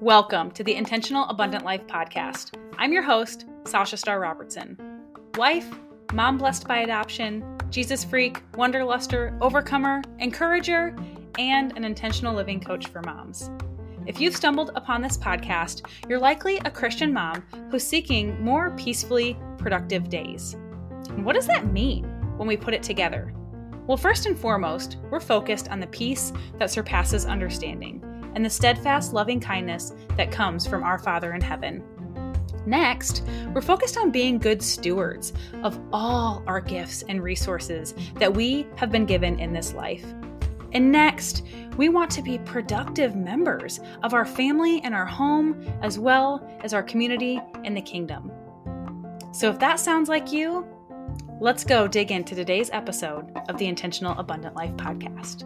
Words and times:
Welcome 0.00 0.50
to 0.52 0.64
the 0.64 0.74
Intentional 0.74 1.28
Abundant 1.28 1.64
Life 1.64 1.86
podcast. 1.86 2.56
I'm 2.76 2.92
your 2.92 3.04
host, 3.04 3.46
Sasha 3.66 3.96
Starr 3.96 4.18
Robertson. 4.18 4.76
Wife, 5.36 5.68
mom 6.12 6.38
blessed 6.38 6.66
by 6.66 6.78
adoption, 6.78 7.44
Jesus 7.70 8.02
freak, 8.02 8.42
wonderluster, 8.54 9.38
overcomer, 9.40 10.02
encourager, 10.18 10.96
and 11.38 11.76
an 11.76 11.84
intentional 11.84 12.34
living 12.34 12.58
coach 12.58 12.88
for 12.88 13.02
moms. 13.02 13.48
If 14.06 14.20
you've 14.20 14.34
stumbled 14.34 14.72
upon 14.74 15.02
this 15.02 15.16
podcast, 15.16 15.88
you're 16.08 16.18
likely 16.18 16.56
a 16.64 16.70
Christian 16.72 17.12
mom 17.12 17.44
who's 17.70 17.86
seeking 17.86 18.42
more 18.42 18.72
peacefully 18.72 19.38
productive 19.56 20.08
days. 20.08 20.54
And 21.10 21.24
what 21.24 21.36
does 21.36 21.46
that 21.46 21.72
mean 21.72 22.04
when 22.38 22.48
we 22.48 22.56
put 22.56 22.74
it 22.74 22.82
together? 22.82 23.32
Well, 23.86 23.96
first 23.96 24.26
and 24.26 24.36
foremost, 24.36 24.96
we're 25.10 25.20
focused 25.20 25.68
on 25.68 25.78
the 25.78 25.86
peace 25.86 26.32
that 26.58 26.70
surpasses 26.70 27.24
understanding 27.24 28.02
and 28.34 28.44
the 28.44 28.50
steadfast 28.50 29.12
loving 29.12 29.38
kindness 29.38 29.92
that 30.16 30.32
comes 30.32 30.66
from 30.66 30.82
our 30.82 30.98
Father 30.98 31.34
in 31.34 31.40
heaven. 31.40 31.84
Next, 32.66 33.22
we're 33.54 33.62
focused 33.62 33.96
on 33.96 34.10
being 34.10 34.38
good 34.38 34.60
stewards 34.60 35.32
of 35.62 35.80
all 35.92 36.42
our 36.48 36.60
gifts 36.60 37.02
and 37.08 37.22
resources 37.22 37.94
that 38.14 38.34
we 38.34 38.66
have 38.74 38.90
been 38.90 39.06
given 39.06 39.38
in 39.38 39.52
this 39.52 39.72
life. 39.72 40.04
And 40.72 40.90
next, 40.90 41.44
we 41.76 41.88
want 41.88 42.10
to 42.10 42.22
be 42.22 42.38
productive 42.38 43.14
members 43.14 43.78
of 44.02 44.14
our 44.14 44.24
family 44.24 44.80
and 44.82 44.94
our 44.94 45.06
home, 45.06 45.64
as 45.80 45.96
well 45.96 46.44
as 46.62 46.74
our 46.74 46.82
community 46.82 47.40
and 47.64 47.76
the 47.76 47.82
kingdom. 47.82 48.32
So, 49.32 49.48
if 49.48 49.58
that 49.60 49.78
sounds 49.78 50.08
like 50.08 50.32
you, 50.32 50.66
let's 51.38 51.64
go 51.64 51.86
dig 51.86 52.10
into 52.10 52.34
today's 52.34 52.70
episode 52.72 53.30
of 53.48 53.58
the 53.58 53.66
Intentional 53.66 54.18
Abundant 54.18 54.56
Life 54.56 54.72
podcast. 54.72 55.42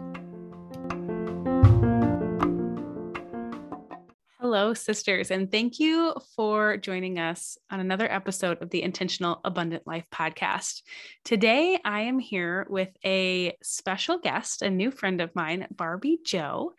Hello, 4.39 4.73
sisters, 4.73 5.31
and 5.31 5.51
thank 5.51 5.79
you 5.79 6.13
for 6.35 6.77
joining 6.77 7.19
us 7.19 7.57
on 7.69 7.81
another 7.81 8.09
episode 8.09 8.61
of 8.61 8.69
the 8.69 8.83
Intentional 8.83 9.41
Abundant 9.43 9.85
Life 9.85 10.05
podcast. 10.13 10.81
Today, 11.25 11.77
I 11.83 12.01
am 12.01 12.19
here 12.19 12.65
with 12.69 12.89
a 13.05 13.57
special 13.61 14.17
guest, 14.17 14.61
a 14.61 14.69
new 14.69 14.91
friend 14.91 15.19
of 15.19 15.35
mine, 15.35 15.67
Barbie 15.71 16.19
Jo. 16.25 16.73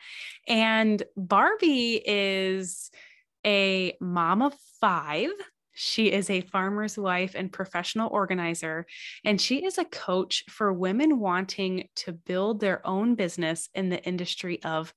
And 0.48 1.02
Barbie 1.16 2.02
is 2.04 2.90
a 3.44 3.94
mom 4.00 4.42
of 4.42 4.54
five. 4.80 5.30
She 5.74 6.12
is 6.12 6.28
a 6.28 6.40
farmer's 6.42 6.98
wife 6.98 7.34
and 7.34 7.52
professional 7.52 8.08
organizer, 8.10 8.86
and 9.24 9.40
she 9.40 9.64
is 9.64 9.78
a 9.78 9.84
coach 9.84 10.44
for 10.48 10.72
women 10.72 11.18
wanting 11.18 11.88
to 11.96 12.12
build 12.12 12.60
their 12.60 12.86
own 12.86 13.14
business 13.14 13.68
in 13.74 13.88
the 13.88 14.02
industry 14.02 14.62
of 14.62 14.92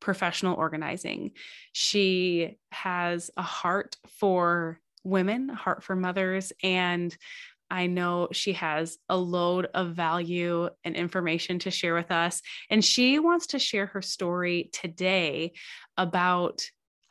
professional 0.00 0.54
organizing. 0.56 1.32
She 1.72 2.58
has 2.70 3.30
a 3.36 3.42
heart 3.42 3.96
for 4.20 4.80
women, 5.04 5.50
a 5.50 5.54
heart 5.54 5.82
for 5.82 5.96
mothers, 5.96 6.52
and 6.62 7.16
I 7.70 7.86
know 7.86 8.28
she 8.32 8.54
has 8.54 8.96
a 9.08 9.16
load 9.16 9.68
of 9.74 9.94
value 9.94 10.70
and 10.84 10.96
information 10.96 11.58
to 11.60 11.70
share 11.70 11.94
with 11.94 12.10
us. 12.10 12.40
And 12.70 12.82
she 12.82 13.18
wants 13.18 13.48
to 13.48 13.58
share 13.58 13.86
her 13.86 14.02
story 14.02 14.70
today 14.72 15.52
about 15.96 16.62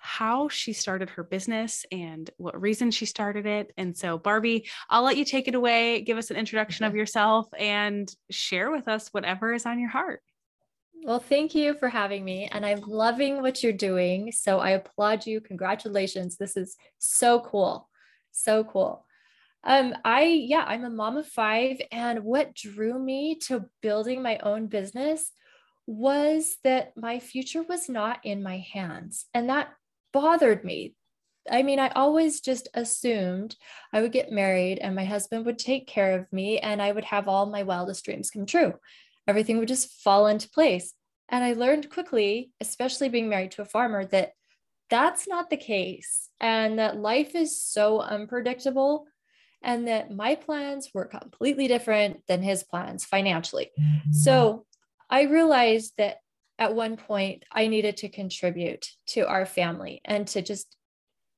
how 0.07 0.47
she 0.47 0.71
started 0.71 1.09
her 1.09 1.23
business 1.23 1.85
and 1.91 2.29
what 2.37 2.59
reason 2.59 2.91
she 2.91 3.05
started 3.05 3.45
it. 3.45 3.73
And 3.75 3.95
so, 3.95 4.17
Barbie, 4.17 4.65
I'll 4.89 5.03
let 5.03 5.17
you 5.17 5.25
take 5.25 5.49
it 5.49 5.53
away, 5.53 5.99
give 6.01 6.17
us 6.17 6.31
an 6.31 6.37
introduction 6.37 6.85
of 6.85 6.95
yourself, 7.01 7.47
and 7.59 8.09
share 8.31 8.71
with 8.71 8.87
us 8.87 9.09
whatever 9.09 9.53
is 9.53 9.65
on 9.65 9.79
your 9.79 9.89
heart. 9.89 10.21
Well, 11.03 11.19
thank 11.19 11.53
you 11.53 11.73
for 11.73 11.89
having 11.89 12.23
me. 12.23 12.47
And 12.49 12.65
I'm 12.65 12.79
loving 12.87 13.41
what 13.41 13.61
you're 13.61 13.73
doing. 13.73 14.31
So 14.31 14.59
I 14.59 14.71
applaud 14.71 15.27
you. 15.27 15.41
Congratulations. 15.41 16.37
This 16.37 16.55
is 16.55 16.77
so 16.99 17.41
cool. 17.41 17.89
So 18.31 18.63
cool. 18.63 19.05
Um, 19.65 19.93
I, 20.05 20.23
yeah, 20.23 20.63
I'm 20.65 20.85
a 20.85 20.89
mom 20.89 21.17
of 21.17 21.27
five. 21.27 21.81
And 21.91 22.23
what 22.23 22.55
drew 22.55 22.97
me 22.97 23.35
to 23.47 23.65
building 23.81 24.21
my 24.23 24.37
own 24.37 24.67
business 24.67 25.33
was 25.85 26.57
that 26.65 26.95
my 26.97 27.19
future 27.19 27.63
was 27.63 27.87
not 27.87 28.19
in 28.23 28.43
my 28.43 28.57
hands. 28.73 29.25
And 29.33 29.49
that 29.49 29.69
bothered 30.13 30.63
me. 30.63 30.93
I 31.49 31.63
mean, 31.63 31.79
I 31.79 31.89
always 31.89 32.41
just 32.41 32.67
assumed 32.73 33.55
I 33.93 34.01
would 34.01 34.11
get 34.11 34.31
married 34.31 34.79
and 34.79 34.95
my 34.95 35.05
husband 35.05 35.45
would 35.45 35.59
take 35.59 35.87
care 35.87 36.19
of 36.19 36.31
me 36.33 36.59
and 36.59 36.81
I 36.81 36.91
would 36.91 37.05
have 37.05 37.27
all 37.27 37.45
my 37.45 37.63
wildest 37.63 38.03
dreams 38.03 38.29
come 38.29 38.45
true 38.45 38.73
everything 39.27 39.57
would 39.57 39.67
just 39.67 40.01
fall 40.01 40.27
into 40.27 40.49
place. 40.49 40.93
And 41.29 41.43
I 41.43 41.53
learned 41.53 41.89
quickly, 41.89 42.51
especially 42.61 43.09
being 43.09 43.29
married 43.29 43.51
to 43.51 43.61
a 43.61 43.65
farmer, 43.65 44.05
that 44.05 44.31
that's 44.89 45.27
not 45.27 45.49
the 45.49 45.57
case 45.57 46.29
and 46.39 46.79
that 46.79 46.97
life 46.97 47.35
is 47.35 47.61
so 47.61 47.99
unpredictable 47.99 49.05
and 49.61 49.87
that 49.87 50.11
my 50.11 50.35
plans 50.35 50.91
were 50.93 51.05
completely 51.05 51.67
different 51.67 52.21
than 52.27 52.41
his 52.41 52.63
plans 52.63 53.03
financially. 53.03 53.71
Mm-hmm. 53.77 54.13
So 54.13 54.65
I 55.09 55.23
realized 55.23 55.93
that 55.97 56.17
at 56.59 56.75
one 56.75 56.97
point 56.97 57.43
I 57.51 57.67
needed 57.67 57.97
to 57.97 58.09
contribute 58.09 58.89
to 59.07 59.27
our 59.27 59.45
family 59.45 60.01
and 60.05 60.27
to 60.29 60.41
just 60.41 60.75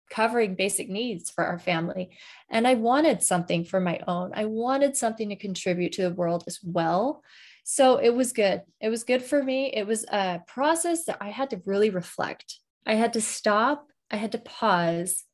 covering 0.09 0.55
basic 0.55 0.89
needs 0.89 1.29
for 1.29 1.43
our 1.43 1.59
family. 1.59 2.09
And 2.49 2.67
I 2.67 2.73
wanted 2.73 3.21
something 3.21 3.63
for 3.63 3.79
my 3.79 3.99
own. 4.07 4.31
I 4.33 4.45
wanted 4.45 4.97
something 4.97 5.29
to 5.29 5.35
contribute 5.35 5.93
to 5.93 6.03
the 6.03 6.13
world 6.13 6.43
as 6.47 6.59
well. 6.63 7.23
So 7.63 7.97
it 7.97 8.15
was 8.15 8.33
good. 8.33 8.63
It 8.81 8.89
was 8.89 9.03
good 9.03 9.21
for 9.21 9.43
me. 9.43 9.71
It 9.73 9.85
was 9.85 10.05
a 10.05 10.41
process 10.47 11.05
that 11.05 11.17
I 11.21 11.29
had 11.29 11.51
to 11.51 11.61
really 11.65 11.91
reflect. 11.91 12.59
I 12.85 12.95
had 12.95 13.13
to 13.13 13.21
stop, 13.21 13.87
I 14.09 14.15
had 14.15 14.31
to 14.31 14.39
pause. 14.39 15.25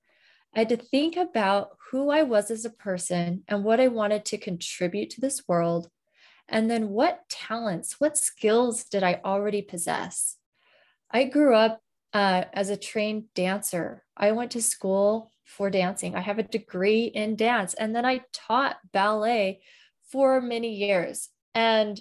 I 0.53 0.59
had 0.59 0.69
to 0.69 0.78
think 0.78 1.16
about 1.17 1.69
who 1.91 2.09
I 2.09 2.23
was 2.23 2.50
as 2.50 2.66
a 2.66 2.69
person 2.69 3.44
and 3.47 3.63
what 3.63 3.79
I 3.79 3.88
wanted 3.88 4.25
to 4.25 4.38
contribute 4.38 5.09
to 5.12 5.22
this 5.22 5.44
world. 5.47 5.90
And 6.47 6.69
then 6.69 6.89
what 6.89 7.28
talents, 7.29 8.00
what 8.00 8.17
skills 8.17 8.85
did 8.85 9.03
I 9.03 9.22
already 9.25 9.61
possess? 9.61 10.38
I 11.09 11.25
grew 11.25 11.56
up 11.56 11.81
uh, 12.13 12.45
as 12.53 12.69
a 12.69 12.78
trained 12.78 13.25
dancer. 13.33 14.03
I 14.16 14.31
went 14.31 14.51
to 14.51 14.61
school 14.61 15.31
for 15.44 15.69
dancing. 15.69 16.16
I 16.16 16.22
have 16.22 16.39
a 16.39 16.44
degree 16.44 17.05
in 17.05 17.35
dance. 17.35 17.73
And 17.73 17.95
then 17.95 18.05
I 18.05 18.22
taught 18.34 18.78
ballet 18.91 19.61
for 20.11 20.39
many 20.41 20.75
years. 20.75 21.29
And 21.53 22.00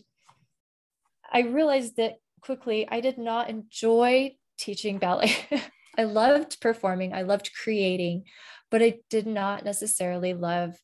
I 1.33 1.41
realized 1.41 1.97
that 1.97 2.19
quickly 2.41 2.87
I 2.89 3.01
did 3.01 3.19
not 3.19 3.49
enjoy 3.49 4.37
teaching 4.59 4.99
ballet. 4.99 5.35
I 5.99 6.05
loved 6.05 6.61
performing, 6.61 7.15
I 7.15 7.23
loved 7.23 7.51
creating, 7.63 8.25
but 8.71 8.83
I 8.83 8.99
did 9.11 9.27
not 9.27 9.65
necessarily 9.65 10.35
love 10.35 10.75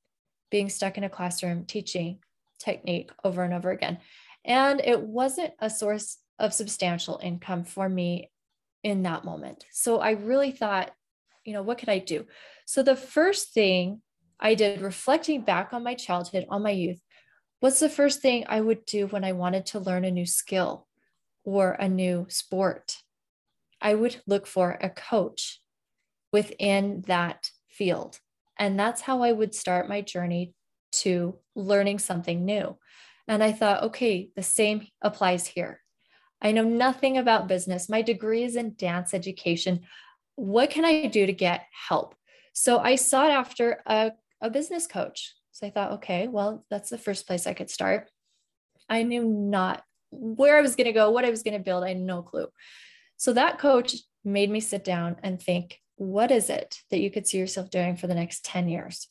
being 0.51 0.69
stuck 0.69 0.99
in 0.99 1.05
a 1.05 1.11
classroom 1.11 1.65
teaching 1.67 2.21
technique 2.61 3.11
over 3.25 3.43
and 3.43 3.55
over 3.55 3.71
again. 3.71 3.99
And 4.45 4.81
it 4.81 5.01
wasn't 5.01 5.53
a 5.59 5.69
source 5.69 6.19
of 6.39 6.55
substantial 6.55 7.21
income 7.23 7.65
for 7.65 7.89
me 7.89 8.31
in 8.83 9.03
that 9.03 9.25
moment. 9.25 9.65
So 9.73 9.99
I 9.99 10.13
really 10.13 10.53
thought, 10.53 10.91
you 11.45 11.53
know, 11.53 11.63
what 11.63 11.79
could 11.79 11.89
I 11.89 11.99
do? 11.99 12.27
So 12.67 12.83
the 12.83 12.97
first 12.97 13.53
thing 13.53 14.03
I 14.39 14.55
did, 14.55 14.81
reflecting 14.81 15.43
back 15.43 15.73
on 15.73 15.83
my 15.83 15.95
childhood, 15.95 16.47
on 16.49 16.63
my 16.63 16.71
youth, 16.71 17.01
What's 17.61 17.81
the 17.81 17.91
first 17.91 18.23
thing 18.23 18.47
I 18.49 18.63
would 18.63 18.87
do 18.87 19.07
when 19.07 19.23
I 19.23 19.33
wanted 19.33 19.67
to 19.67 19.81
learn 19.81 20.07
a 20.07 20.11
new 20.11 20.25
skill 20.25 20.89
or 21.45 21.73
a 21.73 21.91
new 21.91 22.25
sport? 22.31 22.97
I 23.83 23.95
would 23.95 24.23
look 24.27 24.47
for 24.47 24.79
a 24.81 24.89
coach 24.89 25.61
within 26.33 27.05
that 27.07 27.51
field. 27.69 28.19
And 28.59 28.81
that's 28.81 29.03
how 29.03 29.23
I 29.23 29.33
would 29.33 29.55
start 29.55 29.91
my 29.91 30.01
journey 30.01 30.55
to 30.93 31.39
learning 31.55 31.99
something 31.99 32.45
new. 32.45 32.77
And 33.29 33.43
I 33.43 33.53
thought, 33.53 33.83
okay, 33.85 34.31
the 34.35 34.43
same 34.43 34.87
applies 35.03 35.47
here. 35.47 35.81
I 36.43 36.53
know 36.53 36.65
nothing 36.65 37.19
about 37.19 37.49
business. 37.49 37.89
My 37.89 38.03
degree 38.03 38.43
is 38.43 38.57
in 38.57 38.75
dance 38.77 39.15
education. 39.15 39.81
What 40.37 40.71
can 40.71 40.85
I 40.85 41.07
do 41.07 41.27
to 41.27 41.33
get 41.33 41.67
help? 41.89 42.15
So 42.53 42.79
I 42.79 42.97
sought 42.97 43.31
after 43.31 43.83
a, 43.87 44.13
a 44.41 44.51
business 44.51 44.87
coach 44.87 45.35
so 45.61 45.67
I 45.67 45.71
thought, 45.71 45.93
okay, 45.93 46.27
well, 46.27 46.65
that's 46.71 46.89
the 46.89 46.97
first 46.97 47.27
place 47.27 47.47
I 47.47 47.53
could 47.53 47.69
start. 47.69 48.11
I 48.89 49.03
knew 49.03 49.23
not 49.25 49.85
where 50.11 50.57
I 50.57 50.63
was 50.63 50.75
going 50.75 50.87
to 50.87 50.93
go, 50.93 51.11
what 51.11 51.27
I 51.27 51.31
was 51.31 51.43
going 51.43 51.57
to 51.57 51.63
build. 51.63 51.85
I 51.85 51.89
had 51.89 51.99
no 51.99 52.23
clue. 52.23 52.47
So 53.19 53.35
that 53.35 53.59
coach 53.59 53.95
made 54.25 54.49
me 54.49 54.61
sit 54.61 54.85
down 54.85 55.17
and 55.23 55.41
think, 55.41 55.79
what 55.97 56.31
is 56.31 56.49
it 56.49 56.79
that 56.91 57.01
you 57.01 57.11
could 57.11 57.27
see 57.27 57.37
yourself 57.37 57.69
doing 57.69 57.97
for 57.97 58.07
the 58.07 58.15
next 58.15 58.43
10 58.47 58.71
years? 58.71 59.09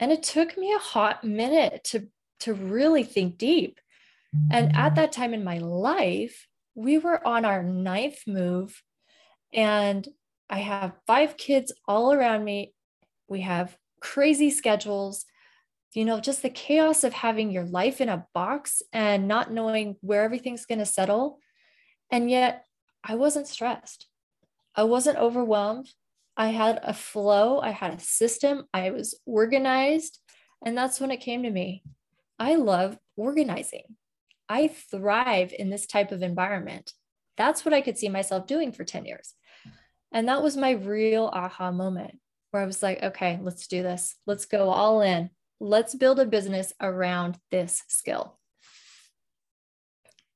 And 0.00 0.10
it 0.10 0.22
took 0.22 0.58
me 0.58 0.72
a 0.72 0.78
hot 0.78 1.22
minute 1.22 1.84
to, 1.84 2.08
to 2.40 2.54
really 2.54 3.04
think 3.04 3.38
deep. 3.38 3.78
And 4.50 4.74
at 4.74 4.92
mm. 4.92 4.96
that 4.96 5.12
time 5.12 5.34
in 5.34 5.44
my 5.44 5.58
life, 5.58 6.46
we 6.74 6.98
were 6.98 7.26
on 7.26 7.44
our 7.44 7.62
ninth 7.62 8.20
move, 8.26 8.82
and 9.52 10.06
I 10.48 10.58
have 10.58 10.92
five 11.06 11.36
kids 11.36 11.72
all 11.86 12.12
around 12.12 12.44
me. 12.44 12.72
We 13.28 13.40
have 13.40 13.76
crazy 14.00 14.50
schedules 14.50 15.26
you 15.94 16.04
know, 16.04 16.20
just 16.20 16.42
the 16.42 16.50
chaos 16.50 17.02
of 17.02 17.12
having 17.12 17.50
your 17.50 17.64
life 17.64 18.00
in 18.00 18.08
a 18.08 18.26
box 18.32 18.82
and 18.92 19.26
not 19.26 19.52
knowing 19.52 19.96
where 20.00 20.22
everything's 20.22 20.66
going 20.66 20.78
to 20.78 20.86
settle. 20.86 21.38
And 22.10 22.30
yet 22.30 22.64
I 23.02 23.16
wasn't 23.16 23.48
stressed. 23.48 24.06
I 24.74 24.84
wasn't 24.84 25.18
overwhelmed. 25.18 25.88
I 26.40 26.46
had 26.46 26.80
a 26.82 26.94
flow, 26.94 27.60
I 27.60 27.68
had 27.68 27.92
a 27.92 28.00
system, 28.00 28.64
I 28.72 28.92
was 28.92 29.20
organized. 29.26 30.20
And 30.64 30.74
that's 30.74 30.98
when 30.98 31.10
it 31.10 31.20
came 31.20 31.42
to 31.42 31.50
me. 31.50 31.82
I 32.38 32.54
love 32.54 32.96
organizing. 33.14 33.84
I 34.48 34.68
thrive 34.68 35.52
in 35.52 35.68
this 35.68 35.86
type 35.86 36.12
of 36.12 36.22
environment. 36.22 36.94
That's 37.36 37.62
what 37.66 37.74
I 37.74 37.82
could 37.82 37.98
see 37.98 38.08
myself 38.08 38.46
doing 38.46 38.72
for 38.72 38.84
10 38.84 39.04
years. 39.04 39.34
And 40.12 40.28
that 40.28 40.42
was 40.42 40.56
my 40.56 40.70
real 40.70 41.26
aha 41.30 41.72
moment 41.72 42.18
where 42.52 42.62
I 42.62 42.66
was 42.66 42.82
like, 42.82 43.02
okay, 43.02 43.38
let's 43.42 43.66
do 43.66 43.82
this. 43.82 44.16
Let's 44.26 44.46
go 44.46 44.70
all 44.70 45.02
in. 45.02 45.28
Let's 45.60 45.94
build 45.94 46.20
a 46.20 46.24
business 46.24 46.72
around 46.80 47.36
this 47.50 47.82
skill. 47.88 48.39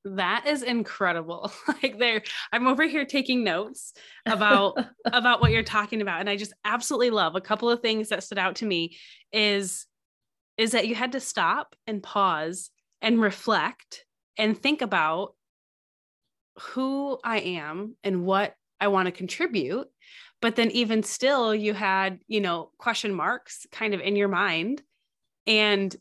That 0.04 0.46
is 0.46 0.62
incredible. 0.62 1.50
like 1.82 1.98
there 1.98 2.22
I'm 2.52 2.66
over 2.66 2.86
here 2.86 3.04
taking 3.04 3.42
notes 3.42 3.92
about 4.26 4.78
about 5.04 5.40
what 5.40 5.50
you're 5.50 5.62
talking 5.62 6.02
about 6.02 6.20
and 6.20 6.28
I 6.28 6.36
just 6.36 6.52
absolutely 6.64 7.10
love 7.10 7.36
a 7.36 7.40
couple 7.40 7.70
of 7.70 7.80
things 7.80 8.08
that 8.10 8.22
stood 8.22 8.38
out 8.38 8.56
to 8.56 8.66
me 8.66 8.96
is 9.32 9.86
is 10.56 10.72
that 10.72 10.86
you 10.86 10.94
had 10.94 11.12
to 11.12 11.20
stop 11.20 11.74
and 11.86 12.02
pause 12.02 12.70
and 13.02 13.20
reflect 13.20 14.04
and 14.38 14.56
think 14.56 14.82
about 14.82 15.34
who 16.58 17.18
I 17.24 17.38
am 17.40 17.96
and 18.04 18.24
what 18.24 18.54
I 18.80 18.88
want 18.88 19.06
to 19.06 19.12
contribute. 19.12 19.88
But 20.40 20.56
then, 20.56 20.70
even 20.72 21.02
still, 21.02 21.54
you 21.54 21.72
had, 21.74 22.20
you 22.28 22.40
know, 22.40 22.70
question 22.78 23.14
marks 23.14 23.66
kind 23.72 23.94
of 23.94 24.00
in 24.00 24.16
your 24.16 24.28
mind. 24.28 24.82
And 25.46 25.94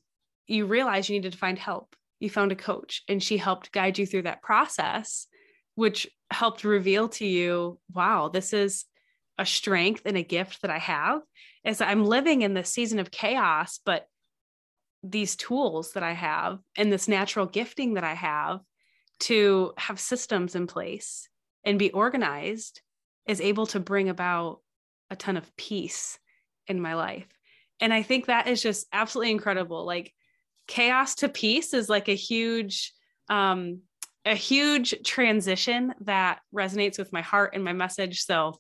you 0.48 0.66
realized 0.66 1.10
you 1.10 1.16
needed 1.16 1.34
to 1.34 1.38
find 1.38 1.58
help. 1.58 1.96
You 2.24 2.30
found 2.30 2.54
a 2.54 2.56
coach, 2.56 3.04
and 3.10 3.22
she 3.22 3.36
helped 3.36 3.74
guide 3.74 3.98
you 3.98 4.06
through 4.06 4.22
that 4.22 4.42
process, 4.42 5.28
which 5.76 6.08
helped 6.32 6.64
reveal 6.64 7.10
to 7.10 7.28
you, 7.28 7.80
wow, 7.94 8.30
this 8.30 8.54
is 8.54 8.86
a 9.38 9.46
strength 9.46 10.04
and 10.06 10.16
a 10.16 10.24
gift 10.24 10.62
that 10.62 10.72
I 10.72 10.78
have. 10.78 11.20
Is 11.66 11.82
I'm 11.82 12.06
living 12.06 12.42
in 12.42 12.54
this 12.54 12.70
season 12.70 13.00
of 13.00 13.12
chaos, 13.12 13.82
but 13.86 14.08
these 15.04 15.36
tools 15.36 15.92
that 15.94 16.04
I 16.04 16.14
have 16.14 16.60
and 16.78 16.90
this 16.90 17.10
natural 17.10 17.46
gifting 17.46 17.96
that 17.96 18.06
I 18.06 18.14
have 18.14 18.62
to 19.20 19.74
have 19.78 20.00
systems 20.00 20.56
in 20.56 20.66
place 20.66 21.28
and 21.66 21.78
be 21.78 21.92
organized 21.92 22.80
is 23.28 23.42
able 23.42 23.66
to 23.68 23.82
bring 23.82 24.08
about 24.08 24.62
a 25.10 25.18
ton 25.18 25.36
of 25.36 25.54
peace 25.58 26.18
in 26.68 26.80
my 26.80 26.94
life. 26.94 27.28
And 27.82 27.94
I 27.94 28.02
think 28.02 28.28
that 28.28 28.48
is 28.48 28.62
just 28.62 28.88
absolutely 28.94 29.32
incredible. 29.32 29.86
Like 29.86 30.14
chaos 30.68 31.16
to 31.16 31.30
peace 31.30 31.74
is 31.74 31.90
like 31.90 32.08
a 32.08 32.16
huge 32.16 32.94
um 33.30 33.82
a 34.26 34.36
huge 34.36 34.96
transition 35.04 35.94
that 36.02 36.40
resonates 36.56 36.98
with 36.98 37.12
my 37.12 37.22
heart 37.22 37.52
and 37.54 37.64
my 37.64 37.74
message. 37.74 38.24
So 38.24 38.58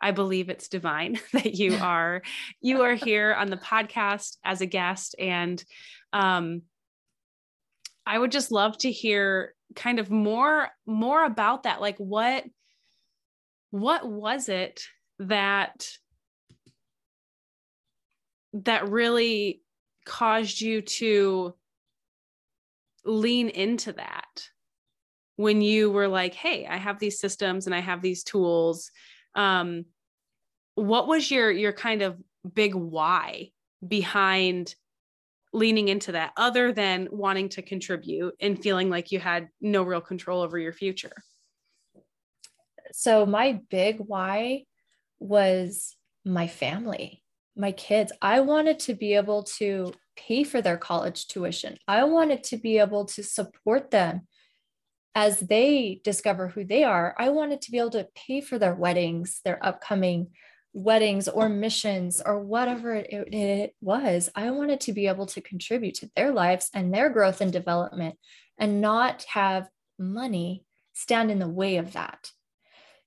I 0.00 0.12
believe 0.12 0.48
it's 0.48 0.68
divine 0.68 1.18
that 1.32 1.54
you 1.54 1.74
are 1.80 2.22
you 2.60 2.82
are 2.82 2.94
here 2.94 3.34
on 3.34 3.48
the 3.48 3.56
podcast 3.56 4.36
as 4.44 4.60
a 4.60 4.66
guest 4.66 5.14
and 5.18 5.62
um 6.12 6.62
I 8.06 8.18
would 8.18 8.32
just 8.32 8.50
love 8.50 8.78
to 8.78 8.90
hear 8.90 9.54
kind 9.76 9.98
of 9.98 10.10
more 10.10 10.70
more 10.86 11.24
about 11.24 11.64
that 11.64 11.80
like 11.82 11.98
what 11.98 12.44
what 13.70 14.08
was 14.08 14.48
it 14.48 14.82
that 15.18 15.86
that 18.54 18.88
really 18.88 19.60
caused 20.08 20.60
you 20.60 20.82
to 20.82 21.54
lean 23.04 23.48
into 23.48 23.92
that 23.92 24.48
when 25.36 25.60
you 25.60 25.90
were 25.90 26.08
like 26.08 26.34
hey 26.34 26.66
i 26.66 26.76
have 26.76 26.98
these 26.98 27.20
systems 27.20 27.66
and 27.66 27.74
i 27.74 27.80
have 27.80 28.02
these 28.02 28.24
tools. 28.24 28.90
Um 29.34 29.84
what 30.74 31.08
was 31.08 31.30
your 31.30 31.50
your 31.50 31.72
kind 31.72 32.02
of 32.02 32.16
big 32.54 32.74
why 32.74 33.50
behind 33.86 34.74
leaning 35.52 35.88
into 35.88 36.12
that 36.12 36.32
other 36.36 36.72
than 36.72 37.08
wanting 37.10 37.48
to 37.48 37.62
contribute 37.62 38.34
and 38.40 38.62
feeling 38.62 38.90
like 38.90 39.12
you 39.12 39.18
had 39.18 39.48
no 39.60 39.82
real 39.82 40.00
control 40.00 40.42
over 40.42 40.58
your 40.58 40.72
future? 40.72 41.12
So 42.92 43.26
my 43.26 43.60
big 43.70 43.98
why 43.98 44.64
was 45.18 45.96
my 46.24 46.46
family 46.46 47.22
my 47.58 47.72
kids 47.72 48.12
i 48.22 48.40
wanted 48.40 48.78
to 48.78 48.94
be 48.94 49.14
able 49.14 49.42
to 49.42 49.92
pay 50.16 50.44
for 50.44 50.62
their 50.62 50.78
college 50.78 51.26
tuition 51.26 51.76
i 51.86 52.04
wanted 52.04 52.42
to 52.42 52.56
be 52.56 52.78
able 52.78 53.04
to 53.04 53.22
support 53.22 53.90
them 53.90 54.22
as 55.18 55.40
they 55.40 56.00
discover 56.04 56.46
who 56.46 56.64
they 56.64 56.84
are, 56.84 57.12
I 57.18 57.30
wanted 57.30 57.60
to 57.62 57.72
be 57.72 57.78
able 57.78 57.90
to 57.90 58.06
pay 58.14 58.40
for 58.40 58.56
their 58.56 58.76
weddings, 58.76 59.40
their 59.44 59.58
upcoming 59.66 60.28
weddings 60.72 61.26
or 61.26 61.48
missions 61.48 62.22
or 62.24 62.40
whatever 62.40 62.94
it, 62.94 63.34
it, 63.34 63.74
was. 63.80 64.30
I 64.36 64.52
wanted 64.52 64.80
to 64.82 64.92
be 64.92 65.08
able 65.08 65.26
to 65.26 65.40
contribute 65.40 65.94
to 65.96 66.10
their 66.14 66.30
lives 66.30 66.70
and 66.72 66.94
their 66.94 67.10
growth 67.10 67.40
and 67.40 67.52
development 67.52 68.16
and 68.58 68.80
not 68.80 69.24
have 69.24 69.68
money 69.98 70.64
stand 70.92 71.32
in 71.32 71.40
the 71.40 71.48
way 71.48 71.78
of 71.78 71.94
that. 71.94 72.30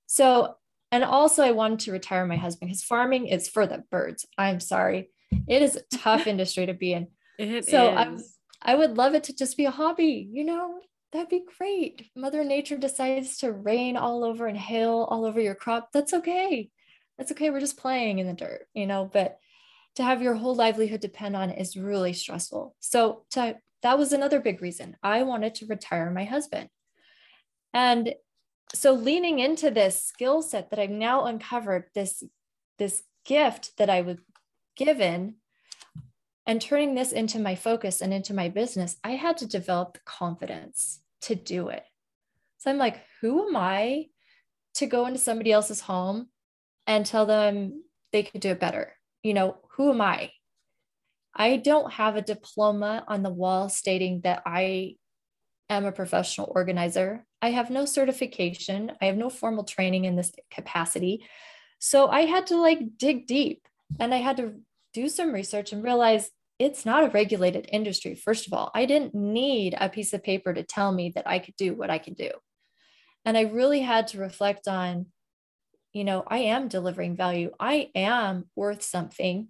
So, 0.05 0.55
and 0.91 1.03
also 1.03 1.43
I 1.43 1.51
wanted 1.51 1.79
to 1.81 1.91
retire 1.91 2.25
my 2.25 2.35
husband 2.35 2.69
because 2.69 2.83
farming 2.83 3.27
is 3.27 3.47
for 3.47 3.65
the 3.65 3.83
birds. 3.89 4.25
I'm 4.37 4.59
sorry. 4.59 5.09
It 5.47 5.61
is 5.61 5.75
a 5.75 5.81
tough 5.97 6.27
industry 6.27 6.65
to 6.65 6.73
be 6.73 6.93
in. 6.93 7.07
It 7.37 7.65
so 7.65 7.89
I, 7.89 8.17
I 8.61 8.75
would 8.75 8.97
love 8.97 9.15
it 9.15 9.23
to 9.25 9.35
just 9.35 9.57
be 9.57 9.65
a 9.65 9.71
hobby, 9.71 10.29
you 10.31 10.43
know, 10.43 10.79
that'd 11.11 11.29
be 11.29 11.43
great. 11.57 12.09
Mother 12.15 12.43
Nature 12.43 12.77
decides 12.77 13.37
to 13.37 13.51
rain 13.51 13.97
all 13.97 14.23
over 14.23 14.47
and 14.47 14.57
hail 14.57 15.07
all 15.09 15.25
over 15.25 15.39
your 15.39 15.55
crop. 15.55 15.89
That's 15.91 16.13
okay. 16.13 16.69
That's 17.17 17.31
okay. 17.31 17.49
We're 17.49 17.59
just 17.59 17.77
playing 17.77 18.19
in 18.19 18.27
the 18.27 18.33
dirt, 18.33 18.67
you 18.73 18.87
know, 18.87 19.09
but 19.11 19.37
to 19.95 20.03
have 20.03 20.21
your 20.21 20.35
whole 20.35 20.55
livelihood 20.55 21.01
depend 21.01 21.35
on 21.35 21.49
is 21.49 21.75
really 21.75 22.13
stressful. 22.13 22.75
So 22.79 23.23
to, 23.31 23.57
that 23.81 23.97
was 23.97 24.13
another 24.13 24.39
big 24.39 24.61
reason 24.61 24.95
I 25.03 25.23
wanted 25.23 25.55
to 25.55 25.65
retire 25.65 26.09
my 26.11 26.23
husband. 26.23 26.69
And 27.73 28.13
so 28.73 28.93
leaning 28.93 29.39
into 29.39 29.69
this 29.69 30.01
skill 30.01 30.41
set 30.41 30.69
that 30.69 30.79
I've 30.79 30.89
now 30.89 31.25
uncovered, 31.25 31.85
this, 31.93 32.23
this 32.79 33.03
gift 33.25 33.71
that 33.77 33.89
I 33.89 34.01
was 34.01 34.17
given 34.75 35.35
and 36.47 36.61
turning 36.61 36.95
this 36.95 37.11
into 37.11 37.39
my 37.39 37.55
focus 37.55 38.01
and 38.01 38.13
into 38.13 38.33
my 38.33 38.49
business, 38.49 38.97
I 39.03 39.11
had 39.11 39.37
to 39.37 39.45
develop 39.45 39.93
the 39.93 39.99
confidence 40.05 41.01
to 41.21 41.35
do 41.35 41.69
it. 41.69 41.83
So 42.57 42.71
I'm 42.71 42.77
like, 42.77 43.01
who 43.21 43.47
am 43.47 43.55
I 43.55 44.07
to 44.75 44.85
go 44.85 45.05
into 45.05 45.19
somebody 45.19 45.51
else's 45.51 45.81
home 45.81 46.29
and 46.87 47.05
tell 47.05 47.25
them 47.25 47.83
they 48.11 48.23
could 48.23 48.41
do 48.41 48.49
it 48.49 48.59
better? 48.59 48.93
You 49.23 49.33
know, 49.33 49.57
who 49.75 49.91
am 49.91 50.01
I? 50.01 50.31
I 51.33 51.57
don't 51.57 51.93
have 51.93 52.15
a 52.15 52.21
diploma 52.21 53.03
on 53.07 53.23
the 53.23 53.29
wall 53.29 53.69
stating 53.69 54.21
that 54.21 54.43
I 54.45 54.95
am 55.75 55.85
a 55.85 55.91
professional 55.91 56.51
organizer. 56.55 57.25
I 57.41 57.51
have 57.51 57.69
no 57.69 57.85
certification. 57.85 58.91
I 59.01 59.05
have 59.05 59.17
no 59.17 59.29
formal 59.29 59.63
training 59.63 60.05
in 60.05 60.15
this 60.15 60.31
capacity. 60.49 61.25
So 61.79 62.07
I 62.07 62.21
had 62.21 62.47
to 62.47 62.57
like 62.57 62.97
dig 62.97 63.27
deep 63.27 63.67
and 63.99 64.13
I 64.13 64.17
had 64.17 64.37
to 64.37 64.53
do 64.93 65.09
some 65.09 65.33
research 65.33 65.71
and 65.71 65.83
realize 65.83 66.29
it's 66.59 66.85
not 66.85 67.03
a 67.03 67.09
regulated 67.09 67.67
industry. 67.71 68.13
First 68.13 68.45
of 68.45 68.53
all, 68.53 68.69
I 68.75 68.85
didn't 68.85 69.15
need 69.15 69.75
a 69.79 69.89
piece 69.89 70.13
of 70.13 70.23
paper 70.23 70.53
to 70.53 70.63
tell 70.63 70.91
me 70.91 71.11
that 71.15 71.27
I 71.27 71.39
could 71.39 71.55
do 71.55 71.73
what 71.73 71.89
I 71.89 71.97
can 71.97 72.13
do. 72.13 72.29
And 73.25 73.37
I 73.37 73.41
really 73.41 73.81
had 73.81 74.07
to 74.09 74.19
reflect 74.19 74.67
on, 74.67 75.07
you 75.91 76.03
know, 76.03 76.23
I 76.27 76.39
am 76.39 76.67
delivering 76.67 77.15
value, 77.15 77.51
I 77.59 77.89
am 77.95 78.45
worth 78.55 78.83
something, 78.83 79.47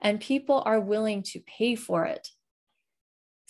and 0.00 0.20
people 0.20 0.62
are 0.64 0.80
willing 0.80 1.22
to 1.24 1.40
pay 1.40 1.76
for 1.76 2.04
it. 2.04 2.28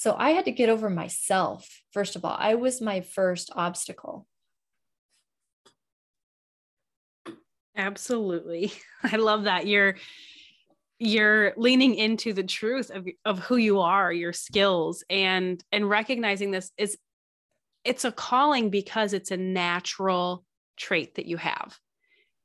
So 0.01 0.17
I 0.19 0.31
had 0.31 0.47
to 0.47 0.51
get 0.51 0.71
over 0.71 0.89
myself. 0.89 1.69
First 1.93 2.17
of 2.17 2.25
all, 2.25 2.35
I 2.39 2.55
was 2.55 2.81
my 2.81 3.03
first 3.03 3.51
obstacle. 3.55 4.27
Absolutely. 7.77 8.73
I 9.03 9.17
love 9.17 9.45
that. 9.45 9.67
You're 9.67 9.97
you're 10.99 11.53
leaning 11.59 11.97
into 11.97 12.33
the 12.33 12.43
truth 12.43 12.89
of, 12.89 13.07
of 13.27 13.41
who 13.41 13.57
you 13.57 13.81
are 13.81 14.11
your 14.11 14.33
skills 14.33 15.05
and 15.11 15.63
and 15.71 15.87
recognizing 15.87 16.51
this 16.51 16.71
is 16.79 16.97
it's 17.85 18.07
a 18.07 18.13
calling 18.13 18.71
because 18.71 19.13
it's 19.13 19.31
a 19.31 19.37
natural 19.37 20.45
trait 20.77 21.15
that 21.15 21.25
you 21.25 21.39
have 21.39 21.79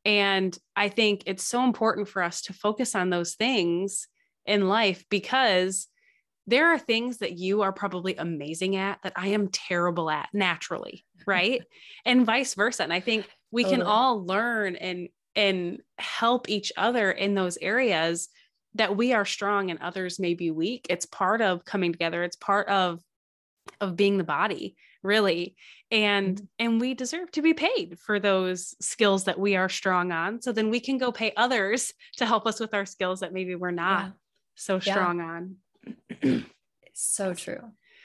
and 0.06 0.58
i 0.74 0.88
think 0.88 1.24
it's 1.26 1.44
so 1.44 1.66
important 1.66 2.08
for 2.08 2.24
us 2.24 2.44
to 2.44 2.54
focus 2.54 2.96
on 2.96 3.10
those 3.10 3.36
things 3.36 4.08
in 4.46 4.70
life 4.70 5.04
because 5.10 5.90
there 6.48 6.72
are 6.72 6.80
things 6.80 7.18
that 7.18 7.38
you 7.38 7.62
are 7.62 7.74
probably 7.74 8.16
amazing 8.16 8.76
at 8.76 9.00
that 9.04 9.14
i 9.16 9.28
am 9.28 9.48
terrible 9.48 10.10
at 10.10 10.30
naturally 10.34 11.06
right 11.28 11.64
and 12.06 12.26
vice 12.26 12.54
versa 12.54 12.84
and 12.84 12.94
i 12.94 13.00
think 13.00 13.28
we 13.52 13.64
can 13.64 13.82
all 13.82 14.26
learn 14.26 14.76
and 14.76 15.08
and 15.36 15.80
help 15.98 16.50
each 16.50 16.72
other 16.78 17.12
in 17.12 17.36
those 17.36 17.58
areas 17.62 18.30
that 18.76 18.96
we 18.96 19.14
are 19.14 19.26
strong 19.26 19.72
and 19.72 19.80
others 19.80 20.20
may 20.20 20.34
be 20.34 20.52
weak. 20.52 20.86
It's 20.90 21.06
part 21.06 21.42
of 21.42 21.66
coming 21.66 21.92
together. 21.92 22.24
It's 22.24 22.36
part 22.36 22.68
of 22.68 23.02
of 23.82 23.96
being 23.96 24.18
the 24.18 24.24
body, 24.24 24.76
really. 25.02 25.56
And 25.92 26.36
mm-hmm. 26.36 26.46
and 26.60 26.82
we 26.82 26.94
deserve 26.94 27.32
to 27.32 27.42
be 27.42 27.54
paid 27.54 27.98
for 28.00 28.20
those 28.20 28.76
skills 28.80 29.24
that 29.26 29.40
we 29.40 29.56
are 29.56 29.70
strong 29.70 30.12
on. 30.12 30.42
So 30.42 30.52
then 30.52 30.70
we 30.70 30.80
can 30.80 30.98
go 30.98 31.12
pay 31.12 31.34
others 31.36 31.94
to 32.18 32.26
help 32.26 32.46
us 32.46 32.60
with 32.60 32.74
our 32.74 32.86
skills 32.86 33.22
that 33.22 33.34
maybe 33.34 33.56
we're 33.56 33.72
not 33.72 34.06
yeah. 34.06 34.12
so 34.56 34.80
strong 34.80 35.20
yeah. 35.20 35.26
on. 35.26 35.56
So 36.94 37.34
true. 37.34 37.60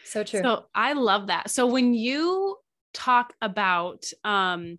So 0.04 0.24
true. 0.24 0.42
So 0.42 0.66
I 0.74 0.94
love 0.94 1.28
that. 1.28 1.50
So 1.50 1.66
when 1.66 1.94
you 1.94 2.56
talk 2.92 3.32
about 3.40 4.04
um, 4.24 4.78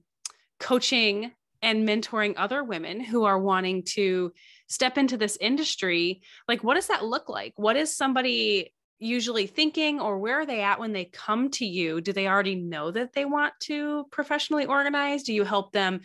coaching 0.60 1.32
and 1.62 1.88
mentoring 1.88 2.34
other 2.38 2.64
women 2.64 3.00
who 3.00 3.24
are 3.24 3.40
wanting 3.40 3.84
to 3.84 4.34
step 4.68 4.98
into 4.98 5.18
this 5.18 5.38
industry, 5.40 6.22
like 6.48 6.64
what 6.64 6.76
does 6.76 6.88
that 6.88 7.06
look 7.06 7.30
like? 7.30 7.54
What 7.56 7.78
is 7.78 7.96
somebody 7.96 8.74
usually 9.00 9.48
thinking 9.48 10.00
or 10.00 10.20
where 10.20 10.42
are 10.42 10.46
they 10.46 10.62
at 10.62 10.80
when 10.80 10.94
they 10.94 11.06
come 11.06 11.50
to 11.50 11.66
you? 11.66 12.02
Do 12.02 12.14
they 12.14 12.28
already 12.28 12.56
know 12.56 12.92
that 12.92 13.14
they 13.14 13.26
want 13.26 13.54
to 13.62 14.06
professionally 14.12 14.66
organize? 14.66 15.24
Do 15.24 15.34
you 15.34 15.44
help 15.44 15.72
them 15.72 16.02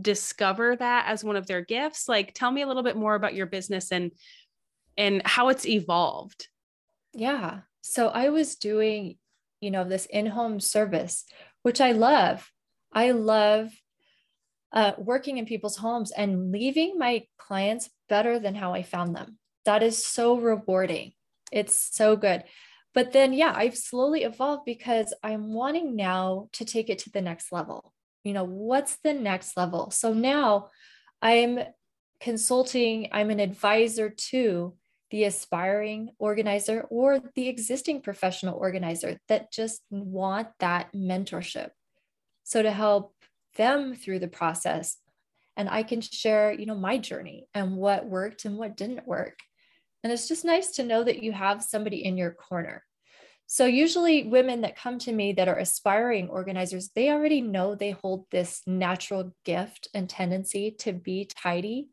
discover 0.00 0.76
that 0.76 1.06
as 1.08 1.24
one 1.24 1.36
of 1.36 1.46
their 1.46 1.62
gifts? 1.62 2.08
Like 2.08 2.34
tell 2.34 2.50
me 2.50 2.62
a 2.62 2.66
little 2.66 2.82
bit 2.82 2.96
more 2.96 3.14
about 3.14 3.34
your 3.34 3.46
business 3.46 3.92
and 3.92 4.12
and 4.96 5.22
how 5.24 5.48
it's 5.48 5.66
evolved. 5.66 6.48
Yeah. 7.12 7.60
So 7.82 8.08
I 8.08 8.30
was 8.30 8.56
doing, 8.56 9.18
you 9.60 9.70
know, 9.70 9.84
this 9.84 10.06
in-home 10.06 10.60
service, 10.60 11.24
which 11.62 11.80
I 11.80 11.92
love. 11.92 12.50
I 12.92 13.10
love 13.10 13.70
uh, 14.72 14.92
working 14.98 15.38
in 15.38 15.46
people's 15.46 15.76
homes 15.76 16.10
and 16.10 16.50
leaving 16.50 16.98
my 16.98 17.26
clients 17.38 17.90
better 18.08 18.38
than 18.38 18.54
how 18.54 18.74
I 18.74 18.82
found 18.82 19.14
them. 19.14 19.38
That 19.64 19.82
is 19.82 20.04
so 20.04 20.36
rewarding. 20.36 21.12
It's 21.52 21.76
so 21.96 22.16
good. 22.16 22.44
But 22.92 23.12
then, 23.12 23.32
yeah, 23.32 23.52
I've 23.54 23.76
slowly 23.76 24.22
evolved 24.22 24.64
because 24.64 25.12
I'm 25.22 25.52
wanting 25.52 25.96
now 25.96 26.48
to 26.52 26.64
take 26.64 26.90
it 26.90 27.00
to 27.00 27.10
the 27.10 27.20
next 27.20 27.52
level. 27.52 27.92
You 28.22 28.32
know, 28.32 28.44
what's 28.44 28.96
the 29.02 29.12
next 29.12 29.56
level? 29.56 29.90
So 29.90 30.12
now 30.12 30.70
I'm 31.20 31.60
consulting, 32.20 33.08
I'm 33.12 33.30
an 33.30 33.40
advisor 33.40 34.10
to 34.10 34.74
the 35.14 35.22
aspiring 35.22 36.10
organizer 36.18 36.88
or 36.90 37.20
the 37.36 37.46
existing 37.46 38.02
professional 38.02 38.58
organizer 38.58 39.16
that 39.28 39.52
just 39.52 39.80
want 39.88 40.48
that 40.58 40.92
mentorship. 40.92 41.68
So 42.42 42.64
to 42.64 42.72
help 42.72 43.14
them 43.56 43.94
through 43.94 44.18
the 44.18 44.26
process 44.26 44.96
and 45.56 45.68
I 45.68 45.84
can 45.84 46.00
share, 46.00 46.52
you 46.52 46.66
know, 46.66 46.74
my 46.74 46.98
journey 46.98 47.46
and 47.54 47.76
what 47.76 48.04
worked 48.04 48.44
and 48.44 48.58
what 48.58 48.76
didn't 48.76 49.06
work. 49.06 49.38
And 50.02 50.12
it's 50.12 50.26
just 50.26 50.44
nice 50.44 50.72
to 50.72 50.84
know 50.84 51.04
that 51.04 51.22
you 51.22 51.30
have 51.30 51.62
somebody 51.62 52.04
in 52.04 52.16
your 52.16 52.32
corner. 52.32 52.82
So 53.46 53.66
usually 53.66 54.24
women 54.24 54.62
that 54.62 54.74
come 54.74 54.98
to 54.98 55.12
me 55.12 55.34
that 55.34 55.46
are 55.46 55.60
aspiring 55.60 56.28
organizers, 56.28 56.90
they 56.92 57.10
already 57.10 57.40
know 57.40 57.76
they 57.76 57.92
hold 57.92 58.26
this 58.32 58.62
natural 58.66 59.32
gift 59.44 59.86
and 59.94 60.10
tendency 60.10 60.72
to 60.80 60.92
be 60.92 61.26
tidy 61.26 61.86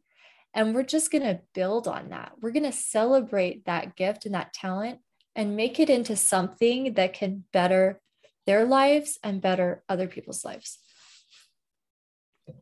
and 0.54 0.76
we're 0.76 0.84
just 0.84 1.12
going 1.12 1.24
to 1.24 1.40
build 1.54 1.88
on 1.88 2.10
that. 2.10 2.34
We're 2.42 2.52
going 2.52 2.64
to 2.64 2.72
celebrate 2.72 3.66
that 3.66 3.96
gift 3.96 4.26
and 4.26 4.36
that 4.36 4.54
talent 4.54 5.00
and 5.36 5.56
make 5.56 5.80
it 5.80 5.90
into 5.90 6.16
something 6.16 6.94
that 6.96 7.14
can 7.14 7.46
better 7.54 8.02
their 8.46 8.66
lives 8.66 9.18
and 9.24 9.42
better 9.42 9.84
other 9.88 10.08
people's 10.08 10.44
lives. 10.44 10.80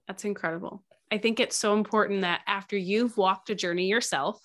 That's 0.07 0.25
incredible. 0.25 0.83
I 1.11 1.17
think 1.17 1.39
it's 1.39 1.55
so 1.55 1.73
important 1.73 2.21
that 2.21 2.41
after 2.45 2.77
you've 2.77 3.17
walked 3.17 3.49
a 3.49 3.55
journey 3.55 3.87
yourself 3.87 4.39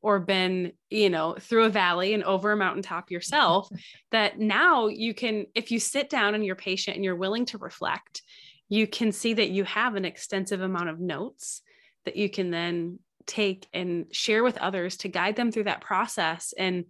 or 0.00 0.18
been, 0.20 0.72
you 0.88 1.10
know, 1.10 1.36
through 1.38 1.64
a 1.64 1.70
valley 1.70 2.14
and 2.14 2.24
over 2.24 2.52
a 2.52 2.56
mountaintop 2.56 3.10
yourself, 3.10 3.68
that 4.10 4.38
now 4.38 4.86
you 4.86 5.12
can, 5.12 5.46
if 5.54 5.70
you 5.70 5.78
sit 5.78 6.08
down 6.08 6.34
and 6.34 6.44
you're 6.46 6.54
patient 6.54 6.96
and 6.96 7.04
you're 7.04 7.16
willing 7.16 7.44
to 7.46 7.58
reflect, 7.58 8.22
you 8.68 8.86
can 8.86 9.12
see 9.12 9.34
that 9.34 9.50
you 9.50 9.64
have 9.64 9.94
an 9.96 10.04
extensive 10.04 10.60
amount 10.60 10.88
of 10.88 10.98
notes 10.98 11.62
that 12.06 12.16
you 12.16 12.30
can 12.30 12.50
then 12.50 12.98
take 13.26 13.66
and 13.74 14.06
share 14.12 14.42
with 14.42 14.56
others 14.58 14.96
to 14.96 15.08
guide 15.08 15.36
them 15.36 15.52
through 15.52 15.64
that 15.64 15.80
process 15.80 16.54
and 16.56 16.84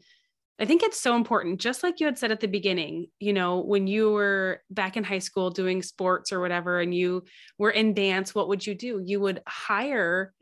I 0.58 0.64
think 0.64 0.82
it's 0.82 1.00
so 1.00 1.16
important, 1.16 1.60
just 1.60 1.82
like 1.82 2.00
you 2.00 2.06
had 2.06 2.18
said 2.18 2.32
at 2.32 2.40
the 2.40 2.48
beginning, 2.48 3.08
you 3.20 3.34
know, 3.34 3.60
when 3.60 3.86
you 3.86 4.10
were 4.10 4.62
back 4.70 4.96
in 4.96 5.04
high 5.04 5.18
school 5.18 5.50
doing 5.50 5.82
sports 5.82 6.32
or 6.32 6.40
whatever, 6.40 6.80
and 6.80 6.94
you 6.94 7.24
were 7.58 7.70
in 7.70 7.92
dance, 7.92 8.34
what 8.34 8.48
would 8.48 8.66
you 8.66 8.74
do? 8.74 9.02
You 9.04 9.20
would 9.20 9.42
hire 9.46 10.32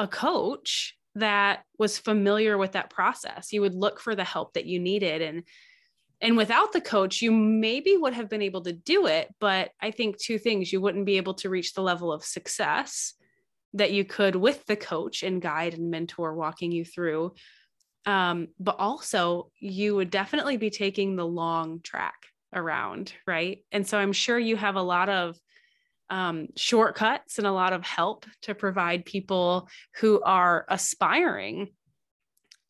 a 0.00 0.08
coach 0.08 0.96
that 1.14 1.62
was 1.78 1.98
familiar 1.98 2.58
with 2.58 2.72
that 2.72 2.90
process. 2.90 3.52
You 3.52 3.60
would 3.60 3.74
look 3.74 4.00
for 4.00 4.16
the 4.16 4.24
help 4.24 4.54
that 4.54 4.66
you 4.66 4.80
needed. 4.80 5.22
And 5.22 5.44
and 6.20 6.36
without 6.36 6.72
the 6.72 6.80
coach, 6.80 7.20
you 7.22 7.30
maybe 7.30 7.96
would 7.96 8.14
have 8.14 8.30
been 8.30 8.42
able 8.42 8.62
to 8.62 8.72
do 8.72 9.06
it. 9.06 9.32
But 9.40 9.70
I 9.80 9.90
think 9.90 10.16
two 10.16 10.38
things 10.38 10.72
you 10.72 10.80
wouldn't 10.80 11.06
be 11.06 11.18
able 11.18 11.34
to 11.34 11.50
reach 11.50 11.74
the 11.74 11.82
level 11.82 12.12
of 12.12 12.24
success 12.24 13.14
that 13.74 13.92
you 13.92 14.04
could 14.04 14.36
with 14.36 14.64
the 14.66 14.76
coach 14.76 15.22
and 15.22 15.42
guide 15.42 15.74
and 15.74 15.90
mentor 15.90 16.34
walking 16.34 16.72
you 16.72 16.84
through. 16.84 17.34
Um, 18.06 18.48
but 18.58 18.76
also, 18.78 19.50
you 19.60 19.96
would 19.96 20.10
definitely 20.10 20.56
be 20.56 20.70
taking 20.70 21.16
the 21.16 21.26
long 21.26 21.80
track 21.80 22.14
around, 22.52 23.12
right? 23.26 23.64
And 23.72 23.86
so 23.86 23.98
I'm 23.98 24.12
sure 24.12 24.38
you 24.38 24.56
have 24.56 24.76
a 24.76 24.82
lot 24.82 25.08
of 25.08 25.36
um, 26.10 26.48
shortcuts 26.56 27.38
and 27.38 27.46
a 27.46 27.52
lot 27.52 27.72
of 27.72 27.84
help 27.84 28.26
to 28.42 28.54
provide 28.54 29.04
people 29.04 29.68
who 29.96 30.20
are 30.22 30.64
aspiring 30.68 31.70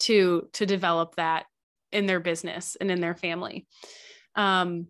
to 0.01 0.49
to 0.53 0.67
develop 0.67 1.17
that 1.17 1.47
in 1.93 2.07
their 2.07 2.21
business 2.21 2.77
and 2.81 2.91
in 2.91 3.01
their 3.01 3.15
family. 3.15 3.67
Um, 4.35 4.89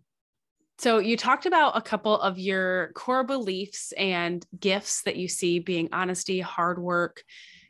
so, 0.78 0.98
you 0.98 1.16
talked 1.16 1.46
about 1.46 1.76
a 1.76 1.80
couple 1.80 2.20
of 2.20 2.38
your 2.38 2.90
core 2.94 3.24
beliefs 3.24 3.92
and 3.96 4.44
gifts 4.58 5.02
that 5.02 5.16
you 5.16 5.28
see 5.28 5.60
being 5.60 5.88
honesty, 5.92 6.40
hard 6.40 6.78
work, 6.80 7.22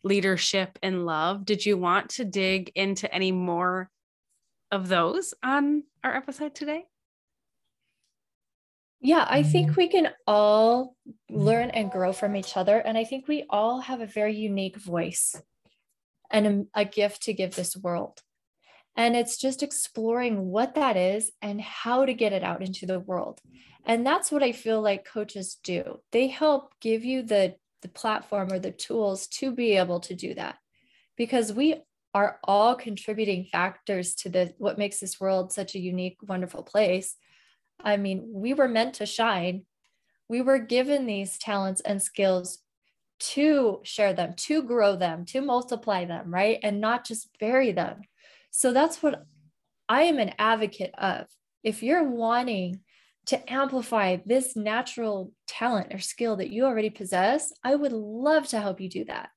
leadership, 0.02 0.78
and 0.82 1.04
love. 1.04 1.44
Did 1.44 1.66
you 1.66 1.76
want 1.76 2.10
to 2.10 2.24
dig 2.24 2.72
into 2.74 3.12
any 3.14 3.30
more 3.30 3.90
of 4.70 4.88
those 4.88 5.34
on 5.42 5.84
our 6.02 6.16
episode 6.16 6.54
today? 6.54 6.86
Yeah, 9.00 9.26
I 9.28 9.42
think 9.42 9.76
we 9.76 9.88
can 9.88 10.08
all 10.26 10.96
learn 11.28 11.68
and 11.70 11.90
grow 11.90 12.14
from 12.14 12.34
each 12.36 12.56
other. 12.56 12.78
And 12.78 12.96
I 12.96 13.04
think 13.04 13.28
we 13.28 13.44
all 13.50 13.80
have 13.80 14.00
a 14.00 14.06
very 14.06 14.34
unique 14.34 14.76
voice 14.78 15.36
and 16.30 16.68
a, 16.74 16.80
a 16.80 16.84
gift 16.86 17.24
to 17.24 17.34
give 17.34 17.54
this 17.54 17.76
world. 17.76 18.22
And 18.96 19.16
it's 19.16 19.36
just 19.36 19.62
exploring 19.62 20.46
what 20.46 20.74
that 20.76 20.96
is 20.96 21.32
and 21.42 21.60
how 21.60 22.04
to 22.04 22.14
get 22.14 22.32
it 22.32 22.44
out 22.44 22.62
into 22.62 22.86
the 22.86 23.00
world. 23.00 23.40
And 23.84 24.06
that's 24.06 24.30
what 24.30 24.42
I 24.42 24.52
feel 24.52 24.80
like 24.80 25.04
coaches 25.04 25.58
do. 25.62 26.00
They 26.12 26.28
help 26.28 26.72
give 26.80 27.04
you 27.04 27.22
the, 27.22 27.56
the 27.82 27.88
platform 27.88 28.52
or 28.52 28.58
the 28.58 28.70
tools 28.70 29.26
to 29.28 29.50
be 29.50 29.76
able 29.76 30.00
to 30.00 30.14
do 30.14 30.34
that 30.34 30.56
because 31.16 31.52
we 31.52 31.82
are 32.14 32.38
all 32.44 32.76
contributing 32.76 33.44
factors 33.50 34.14
to 34.14 34.28
the 34.28 34.54
what 34.58 34.78
makes 34.78 35.00
this 35.00 35.20
world 35.20 35.52
such 35.52 35.74
a 35.74 35.80
unique, 35.80 36.16
wonderful 36.22 36.62
place. 36.62 37.16
I 37.82 37.96
mean, 37.96 38.30
we 38.32 38.54
were 38.54 38.68
meant 38.68 38.94
to 38.94 39.06
shine. 39.06 39.66
We 40.28 40.40
were 40.40 40.58
given 40.58 41.06
these 41.06 41.36
talents 41.38 41.80
and 41.80 42.00
skills 42.00 42.60
to 43.18 43.80
share 43.82 44.12
them, 44.12 44.34
to 44.34 44.62
grow 44.62 44.96
them, 44.96 45.24
to 45.26 45.40
multiply 45.40 46.04
them, 46.04 46.32
right? 46.32 46.58
And 46.62 46.80
not 46.80 47.04
just 47.04 47.28
bury 47.38 47.72
them. 47.72 48.02
So 48.56 48.72
that's 48.72 49.02
what 49.02 49.24
I 49.88 50.02
am 50.02 50.20
an 50.20 50.32
advocate 50.38 50.94
of. 50.96 51.26
If 51.64 51.82
you're 51.82 52.08
wanting 52.08 52.80
to 53.26 53.52
amplify 53.52 54.18
this 54.24 54.54
natural 54.54 55.32
talent 55.48 55.92
or 55.92 55.98
skill 55.98 56.36
that 56.36 56.50
you 56.50 56.64
already 56.64 56.90
possess, 56.90 57.52
I 57.64 57.74
would 57.74 57.90
love 57.90 58.46
to 58.48 58.60
help 58.60 58.80
you 58.80 58.88
do 58.88 59.06
that. 59.06 59.30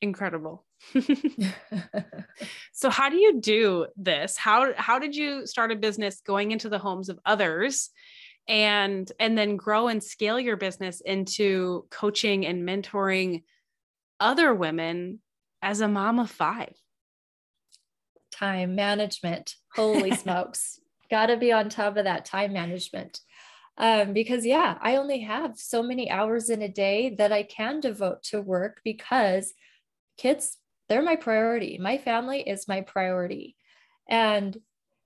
Incredible. 0.00 0.64
so 2.72 2.88
how 2.88 3.10
do 3.10 3.16
you 3.18 3.38
do 3.38 3.86
this? 3.98 4.38
How 4.38 4.72
how 4.74 4.98
did 4.98 5.14
you 5.14 5.46
start 5.46 5.72
a 5.72 5.76
business 5.76 6.22
going 6.22 6.52
into 6.52 6.70
the 6.70 6.78
homes 6.78 7.10
of 7.10 7.18
others 7.26 7.90
and 8.48 9.12
and 9.20 9.36
then 9.36 9.56
grow 9.56 9.88
and 9.88 10.02
scale 10.02 10.40
your 10.40 10.56
business 10.56 11.02
into 11.02 11.86
coaching 11.90 12.46
and 12.46 12.66
mentoring 12.66 13.42
other 14.20 14.54
women 14.54 15.20
as 15.60 15.82
a 15.82 15.88
mom 15.88 16.18
of 16.18 16.30
5? 16.30 16.72
Time 18.38 18.74
management. 18.74 19.54
Holy 19.74 20.14
smokes. 20.16 20.80
Got 21.10 21.26
to 21.26 21.36
be 21.36 21.52
on 21.52 21.68
top 21.68 21.96
of 21.96 22.04
that 22.04 22.24
time 22.24 22.52
management. 22.52 23.20
Um, 23.78 24.12
because, 24.12 24.46
yeah, 24.46 24.78
I 24.80 24.96
only 24.96 25.20
have 25.20 25.58
so 25.58 25.82
many 25.82 26.10
hours 26.10 26.48
in 26.48 26.62
a 26.62 26.68
day 26.68 27.14
that 27.18 27.32
I 27.32 27.42
can 27.42 27.80
devote 27.80 28.22
to 28.24 28.40
work 28.40 28.80
because 28.84 29.52
kids, 30.16 30.58
they're 30.88 31.02
my 31.02 31.16
priority. 31.16 31.78
My 31.78 31.98
family 31.98 32.40
is 32.40 32.68
my 32.68 32.80
priority. 32.80 33.56
And, 34.08 34.56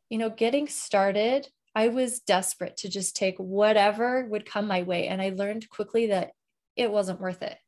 you 0.08 0.18
know, 0.18 0.30
getting 0.30 0.68
started, 0.68 1.48
I 1.74 1.88
was 1.88 2.20
desperate 2.20 2.76
to 2.78 2.88
just 2.88 3.16
take 3.16 3.36
whatever 3.38 4.26
would 4.26 4.46
come 4.46 4.66
my 4.66 4.82
way. 4.82 5.08
And 5.08 5.20
I 5.20 5.30
learned 5.30 5.68
quickly 5.68 6.08
that 6.08 6.32
it 6.76 6.90
wasn't 6.92 7.20
worth 7.20 7.42
it. 7.42 7.58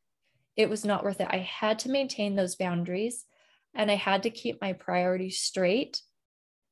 it 0.56 0.68
was 0.68 0.84
not 0.84 1.02
worth 1.02 1.20
it. 1.20 1.28
I 1.30 1.38
had 1.38 1.78
to 1.80 1.90
maintain 1.90 2.36
those 2.36 2.56
boundaries 2.56 3.24
and 3.74 3.90
I 3.90 3.94
had 3.94 4.24
to 4.24 4.30
keep 4.30 4.60
my 4.60 4.72
priorities 4.72 5.38
straight 5.38 6.00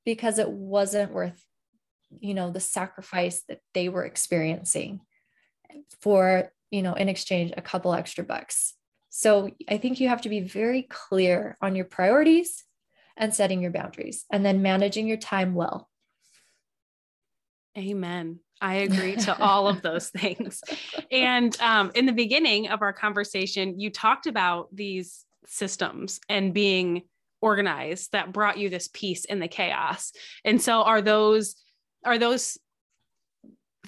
because 0.04 0.38
it 0.38 0.50
wasn't 0.50 1.12
worth, 1.12 1.45
you 2.21 2.35
know, 2.35 2.50
the 2.50 2.61
sacrifice 2.61 3.42
that 3.49 3.61
they 3.75 3.88
were 3.88 4.04
experiencing 4.04 5.00
for, 6.00 6.52
you 6.71 6.83
know, 6.83 6.95
in 6.95 7.09
exchange 7.09 7.52
a 7.57 7.62
couple 7.62 7.95
extra 7.95 8.25
bucks. 8.25 8.75
So 9.09 9.50
I 9.69 9.78
think 9.78 10.00
you 10.00 10.09
have 10.09 10.23
to 10.23 10.28
be 10.28 10.40
very 10.40 10.83
clear 10.83 11.57
on 11.61 11.75
your 11.75 11.85
priorities 11.85 12.64
and 13.16 13.35
setting 13.35 13.61
your 13.61 13.73
boundaries 13.73 14.25
and 14.30 14.45
then 14.45 14.62
managing 14.62 15.07
your 15.07 15.16
time 15.16 15.54
well. 15.54 15.88
Amen. 17.76 18.40
I 18.61 18.76
agree 18.76 19.16
to 19.16 19.38
all 19.42 19.69
of 19.69 19.83
those 19.83 20.09
things. 20.09 20.62
And 21.11 21.59
um, 21.61 21.90
in 21.95 22.07
the 22.07 22.12
beginning 22.12 22.69
of 22.69 22.83
our 22.83 22.92
conversation, 22.92 23.78
you 23.78 23.90
talked 23.90 24.26
about 24.26 24.75
these 24.75 25.25
systems 25.47 26.21
and 26.29 26.55
being 26.55 27.03
organized 27.41 28.13
that 28.13 28.33
brought 28.33 28.59
you 28.59 28.69
this 28.69 28.89
peace 28.93 29.25
in 29.25 29.39
the 29.39 29.49
chaos. 29.49 30.13
And 30.45 30.61
so, 30.61 30.83
are 30.83 31.03
those 31.03 31.57
are 32.05 32.19
those 32.19 32.59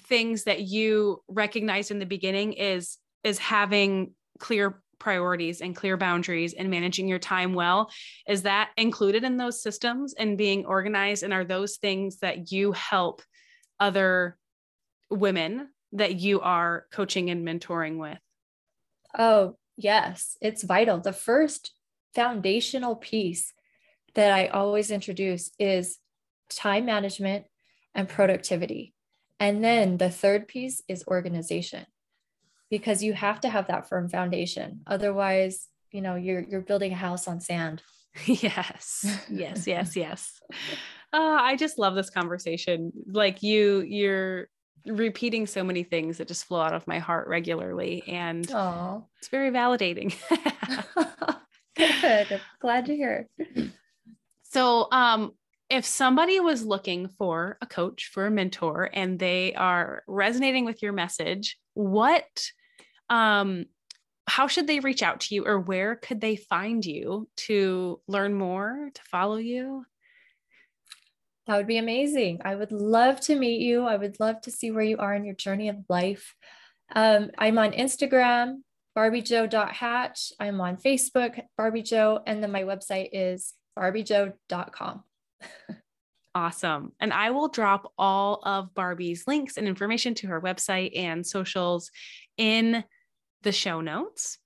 things 0.01 0.43
that 0.43 0.61
you 0.61 1.21
recognized 1.27 1.91
in 1.91 1.99
the 1.99 2.05
beginning 2.05 2.53
is 2.53 2.97
is 3.23 3.37
having 3.39 4.13
clear 4.39 4.81
priorities 4.99 5.61
and 5.61 5.75
clear 5.75 5.97
boundaries 5.97 6.53
and 6.53 6.69
managing 6.69 7.07
your 7.07 7.19
time 7.19 7.53
well 7.53 7.89
is 8.27 8.43
that 8.43 8.69
included 8.77 9.23
in 9.23 9.35
those 9.35 9.61
systems 9.61 10.13
and 10.13 10.37
being 10.37 10.65
organized 10.65 11.23
and 11.23 11.33
are 11.33 11.43
those 11.43 11.77
things 11.77 12.19
that 12.19 12.51
you 12.51 12.71
help 12.71 13.21
other 13.79 14.37
women 15.09 15.67
that 15.93 16.15
you 16.15 16.41
are 16.41 16.85
coaching 16.91 17.29
and 17.29 17.45
mentoring 17.47 17.97
with? 17.97 18.17
Oh, 19.17 19.57
yes, 19.77 20.37
it's 20.41 20.63
vital. 20.63 20.99
The 20.99 21.13
first 21.13 21.71
foundational 22.13 22.95
piece 22.95 23.53
that 24.15 24.31
I 24.31 24.47
always 24.47 24.91
introduce 24.91 25.51
is 25.59 25.97
time 26.49 26.85
management 26.85 27.45
and 27.95 28.07
productivity. 28.07 28.93
And 29.39 29.63
then 29.63 29.97
the 29.97 30.09
third 30.09 30.47
piece 30.47 30.81
is 30.87 31.03
organization 31.07 31.85
because 32.69 33.03
you 33.03 33.13
have 33.13 33.41
to 33.41 33.49
have 33.49 33.67
that 33.67 33.89
firm 33.89 34.09
foundation. 34.09 34.81
Otherwise, 34.87 35.67
you 35.91 36.01
know, 36.01 36.15
you're 36.15 36.41
you're 36.41 36.61
building 36.61 36.91
a 36.91 36.95
house 36.95 37.27
on 37.27 37.39
sand. 37.39 37.81
yes. 38.25 39.05
Yes, 39.29 39.67
yes, 39.67 39.95
yes. 39.95 40.41
Uh, 41.15 41.37
I 41.39 41.55
just 41.57 41.77
love 41.77 41.93
this 41.93 42.09
conversation. 42.09 42.91
Like 43.05 43.43
you, 43.43 43.81
you're 43.81 44.47
repeating 44.85 45.47
so 45.47 45.63
many 45.63 45.83
things 45.83 46.17
that 46.17 46.27
just 46.27 46.45
flow 46.45 46.61
out 46.61 46.73
of 46.73 46.87
my 46.87 46.99
heart 46.99 47.27
regularly. 47.27 48.03
And 48.07 48.47
Aww. 48.47 49.03
it's 49.19 49.29
very 49.29 49.51
validating. 49.51 50.15
Good. 51.75 52.41
Glad 52.59 52.85
to 52.87 52.95
hear. 52.95 53.27
So, 54.53 54.87
um, 54.91 55.31
if 55.71 55.83
somebody 55.83 56.39
was 56.39 56.63
looking 56.63 57.07
for 57.07 57.57
a 57.59 57.65
coach, 57.65 58.11
for 58.13 58.27
a 58.27 58.31
mentor, 58.31 58.87
and 58.93 59.17
they 59.17 59.55
are 59.55 60.03
resonating 60.07 60.63
with 60.63 60.83
your 60.83 60.93
message, 60.93 61.57
what, 61.73 62.27
um, 63.09 63.65
how 64.27 64.45
should 64.45 64.67
they 64.67 64.79
reach 64.79 65.01
out 65.01 65.21
to 65.21 65.33
you, 65.33 65.47
or 65.47 65.59
where 65.59 65.95
could 65.95 66.21
they 66.21 66.35
find 66.35 66.85
you 66.85 67.27
to 67.37 67.99
learn 68.07 68.35
more, 68.35 68.91
to 68.93 69.01
follow 69.09 69.37
you? 69.37 69.85
That 71.47 71.57
would 71.57 71.67
be 71.67 71.77
amazing. 71.77 72.41
I 72.45 72.55
would 72.55 72.71
love 72.71 73.19
to 73.21 73.35
meet 73.35 73.61
you. 73.61 73.83
I 73.83 73.97
would 73.97 74.19
love 74.19 74.41
to 74.41 74.51
see 74.51 74.71
where 74.71 74.83
you 74.83 74.97
are 74.97 75.13
in 75.13 75.25
your 75.25 75.35
journey 75.35 75.69
of 75.69 75.77
life. 75.89 76.35
Um, 76.95 77.31
I'm 77.37 77.57
on 77.57 77.71
Instagram, 77.71 78.61
barbiejo.hatch. 78.97 80.31
I'm 80.39 80.61
on 80.61 80.77
Facebook, 80.77 81.41
barbiejo, 81.59 82.21
and 82.25 82.41
then 82.41 82.51
my 82.51 82.63
website 82.63 83.09
is 83.11 83.53
barbiejo.com. 83.77 85.03
awesome. 86.35 86.93
And 86.99 87.11
I 87.11 87.31
will 87.31 87.49
drop 87.49 87.91
all 87.97 88.41
of 88.43 88.73
Barbie's 88.73 89.25
links 89.27 89.57
and 89.57 89.67
information 89.67 90.13
to 90.15 90.27
her 90.27 90.41
website 90.41 90.97
and 90.97 91.25
socials 91.25 91.91
in 92.37 92.83
the 93.43 93.51
show 93.51 93.81
notes. 93.81 94.37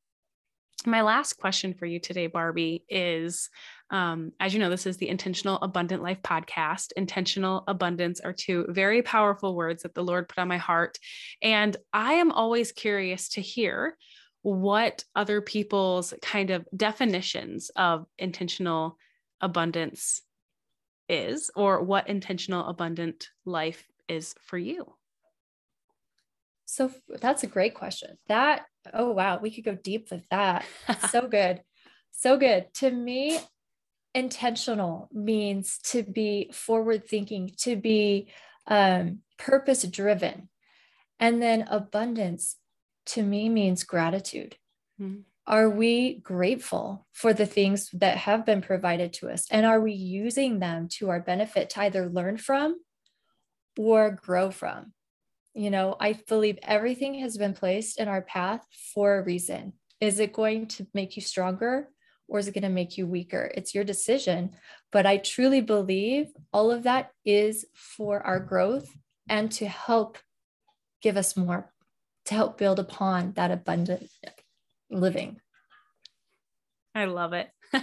My 0.85 1.01
last 1.01 1.33
question 1.33 1.73
for 1.73 1.85
you 1.85 1.99
today, 1.99 2.27
Barbie, 2.27 2.85
is 2.89 3.49
um, 3.89 4.31
as 4.39 4.53
you 4.53 4.59
know, 4.59 4.69
this 4.69 4.85
is 4.85 4.97
the 4.97 5.09
Intentional 5.09 5.57
Abundant 5.61 6.03
Life 6.03 6.21
podcast. 6.21 6.91
Intentional 6.97 7.63
abundance 7.67 8.19
are 8.19 8.33
two 8.33 8.65
very 8.69 9.01
powerful 9.01 9.55
words 9.55 9.83
that 9.83 9.93
the 9.93 10.03
Lord 10.03 10.27
put 10.27 10.39
on 10.39 10.47
my 10.47 10.57
heart. 10.57 10.97
And 11.41 11.75
I 11.93 12.13
am 12.13 12.31
always 12.31 12.71
curious 12.71 13.29
to 13.29 13.41
hear 13.41 13.97
what 14.41 15.03
other 15.15 15.41
people's 15.41 16.13
kind 16.21 16.49
of 16.49 16.65
definitions 16.75 17.71
of 17.75 18.05
intentional 18.17 18.97
abundance 19.41 20.21
is, 21.09 21.49
or 21.55 21.81
what 21.81 22.09
intentional 22.09 22.67
abundant 22.67 23.29
life 23.45 23.85
is 24.09 24.35
for 24.41 24.57
you. 24.57 24.93
So 26.65 26.91
that's 27.21 27.43
a 27.43 27.47
great 27.47 27.73
question. 27.73 28.17
That, 28.27 28.65
oh, 28.93 29.11
wow, 29.11 29.39
we 29.41 29.51
could 29.51 29.63
go 29.63 29.75
deep 29.75 30.11
with 30.11 30.27
that. 30.29 30.65
so 31.09 31.27
good. 31.27 31.61
So 32.11 32.37
good. 32.37 32.65
To 32.75 32.91
me, 32.91 33.39
intentional 34.17 35.09
means 35.13 35.77
to 35.91 36.01
be 36.01 36.49
forward 36.51 37.07
thinking, 37.07 37.51
to 37.59 37.75
be 37.75 38.27
um, 38.65 39.19
purpose 39.37 39.83
driven. 39.83 40.49
And 41.19 41.41
then 41.41 41.67
abundance 41.69 42.55
to 43.07 43.23
me 43.23 43.47
means 43.47 43.83
gratitude. 43.83 44.55
Mm-hmm. 44.99 45.21
Are 45.45 45.69
we 45.69 46.15
grateful 46.15 47.07
for 47.13 47.31
the 47.31 47.45
things 47.45 47.89
that 47.93 48.17
have 48.17 48.45
been 48.45 48.61
provided 48.61 49.13
to 49.13 49.29
us? 49.29 49.45
And 49.49 49.65
are 49.65 49.79
we 49.79 49.93
using 49.93 50.59
them 50.59 50.89
to 50.97 51.09
our 51.09 51.21
benefit 51.21 51.69
to 51.71 51.81
either 51.81 52.09
learn 52.09 52.37
from 52.37 52.75
or 53.77 54.11
grow 54.11 54.51
from? 54.51 54.93
You 55.53 55.69
know, 55.69 55.95
I 55.99 56.19
believe 56.27 56.59
everything 56.63 57.19
has 57.19 57.37
been 57.37 57.53
placed 57.53 57.99
in 57.99 58.07
our 58.07 58.21
path 58.21 58.65
for 58.93 59.17
a 59.17 59.23
reason. 59.23 59.73
Is 60.01 60.19
it 60.19 60.33
going 60.33 60.67
to 60.67 60.87
make 60.93 61.15
you 61.15 61.21
stronger? 61.21 61.89
Or 62.27 62.39
is 62.39 62.47
it 62.47 62.53
going 62.53 62.63
to 62.63 62.69
make 62.69 62.97
you 62.97 63.07
weaker? 63.07 63.51
It's 63.55 63.73
your 63.73 63.83
decision. 63.83 64.51
But 64.91 65.05
I 65.05 65.17
truly 65.17 65.61
believe 65.61 66.27
all 66.51 66.71
of 66.71 66.83
that 66.83 67.11
is 67.25 67.65
for 67.73 68.21
our 68.25 68.39
growth 68.39 68.89
and 69.29 69.51
to 69.53 69.67
help 69.67 70.17
give 71.01 71.17
us 71.17 71.37
more, 71.37 71.71
to 72.25 72.33
help 72.33 72.57
build 72.57 72.79
upon 72.79 73.33
that 73.33 73.51
abundant 73.51 74.09
living. 74.89 75.39
I 76.95 77.05
love 77.05 77.33
it. 77.33 77.49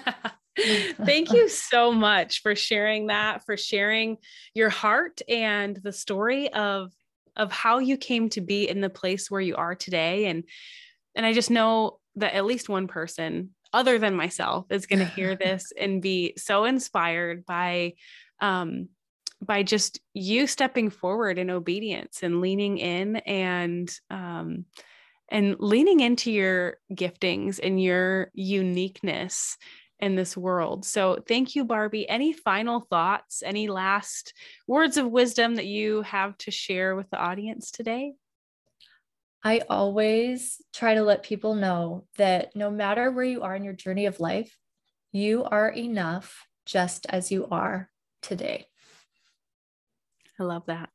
Thank 0.56 1.32
you 1.32 1.48
so 1.48 1.92
much 1.92 2.42
for 2.42 2.54
sharing 2.54 3.08
that, 3.08 3.44
for 3.44 3.56
sharing 3.56 4.18
your 4.54 4.70
heart 4.70 5.20
and 5.28 5.76
the 5.76 5.92
story 5.92 6.52
of 6.52 6.92
of 7.36 7.50
how 7.50 7.80
you 7.80 7.96
came 7.96 8.28
to 8.28 8.40
be 8.40 8.68
in 8.68 8.80
the 8.80 8.88
place 8.88 9.28
where 9.28 9.40
you 9.40 9.56
are 9.56 9.74
today 9.74 10.26
and 10.26 10.44
and 11.16 11.26
I 11.26 11.32
just 11.32 11.50
know 11.50 11.98
that 12.16 12.34
at 12.34 12.44
least 12.44 12.68
one 12.68 12.86
person 12.86 13.50
other 13.74 13.98
than 13.98 14.14
myself 14.14 14.66
is 14.70 14.86
going 14.86 15.00
to 15.00 15.04
hear 15.04 15.34
this 15.36 15.72
and 15.78 16.00
be 16.00 16.32
so 16.36 16.64
inspired 16.64 17.44
by 17.44 17.92
um 18.40 18.88
by 19.42 19.62
just 19.62 20.00
you 20.14 20.46
stepping 20.46 20.88
forward 20.88 21.38
in 21.38 21.50
obedience 21.50 22.22
and 22.22 22.40
leaning 22.40 22.78
in 22.78 23.16
and 23.16 23.90
um 24.10 24.64
and 25.28 25.56
leaning 25.58 26.00
into 26.00 26.30
your 26.30 26.78
giftings 26.92 27.58
and 27.62 27.82
your 27.82 28.30
uniqueness 28.34 29.56
in 29.98 30.16
this 30.16 30.36
world. 30.36 30.84
So 30.84 31.18
thank 31.26 31.54
you 31.54 31.64
Barbie. 31.64 32.08
Any 32.08 32.32
final 32.32 32.80
thoughts, 32.80 33.42
any 33.44 33.68
last 33.68 34.34
words 34.66 34.96
of 34.96 35.06
wisdom 35.06 35.56
that 35.56 35.66
you 35.66 36.02
have 36.02 36.36
to 36.38 36.50
share 36.50 36.94
with 36.94 37.08
the 37.10 37.18
audience 37.18 37.70
today? 37.70 38.12
I 39.44 39.60
always 39.68 40.62
try 40.72 40.94
to 40.94 41.02
let 41.02 41.22
people 41.22 41.54
know 41.54 42.06
that 42.16 42.56
no 42.56 42.70
matter 42.70 43.10
where 43.10 43.24
you 43.24 43.42
are 43.42 43.54
in 43.54 43.62
your 43.62 43.74
journey 43.74 44.06
of 44.06 44.18
life, 44.18 44.56
you 45.12 45.44
are 45.44 45.68
enough 45.68 46.46
just 46.64 47.04
as 47.10 47.30
you 47.30 47.46
are 47.50 47.90
today. 48.22 48.66
I 50.40 50.44
love 50.44 50.64
that. 50.66 50.88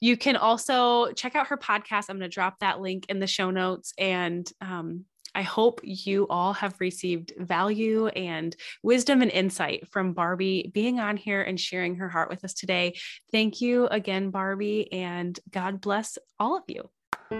You 0.00 0.16
can 0.16 0.34
also 0.34 1.12
check 1.12 1.36
out 1.36 1.46
her 1.46 1.56
podcast. 1.56 2.06
I'm 2.08 2.18
going 2.18 2.28
to 2.28 2.34
drop 2.34 2.58
that 2.58 2.80
link 2.80 3.06
in 3.08 3.20
the 3.20 3.26
show 3.28 3.50
notes. 3.50 3.92
And 3.96 4.50
um, 4.60 5.04
I 5.32 5.42
hope 5.42 5.80
you 5.84 6.26
all 6.28 6.54
have 6.54 6.80
received 6.80 7.34
value 7.38 8.08
and 8.08 8.56
wisdom 8.82 9.22
and 9.22 9.30
insight 9.30 9.88
from 9.92 10.12
Barbie 10.12 10.72
being 10.74 10.98
on 10.98 11.16
here 11.16 11.42
and 11.42 11.60
sharing 11.60 11.96
her 11.96 12.08
heart 12.08 12.30
with 12.30 12.44
us 12.44 12.54
today. 12.54 12.98
Thank 13.30 13.60
you 13.60 13.86
again, 13.86 14.30
Barbie, 14.30 14.92
and 14.92 15.38
God 15.50 15.80
bless 15.80 16.18
all 16.38 16.56
of 16.56 16.64
you. 16.66 16.90
Hey, 17.30 17.36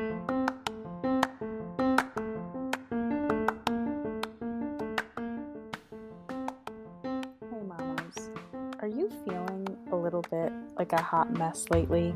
mamas. 7.67 8.31
Are 8.79 8.87
you 8.87 9.11
feeling 9.25 9.67
a 9.91 9.97
little 9.97 10.23
bit 10.31 10.53
like 10.79 10.93
a 10.93 11.03
hot 11.03 11.37
mess 11.37 11.65
lately? 11.71 12.15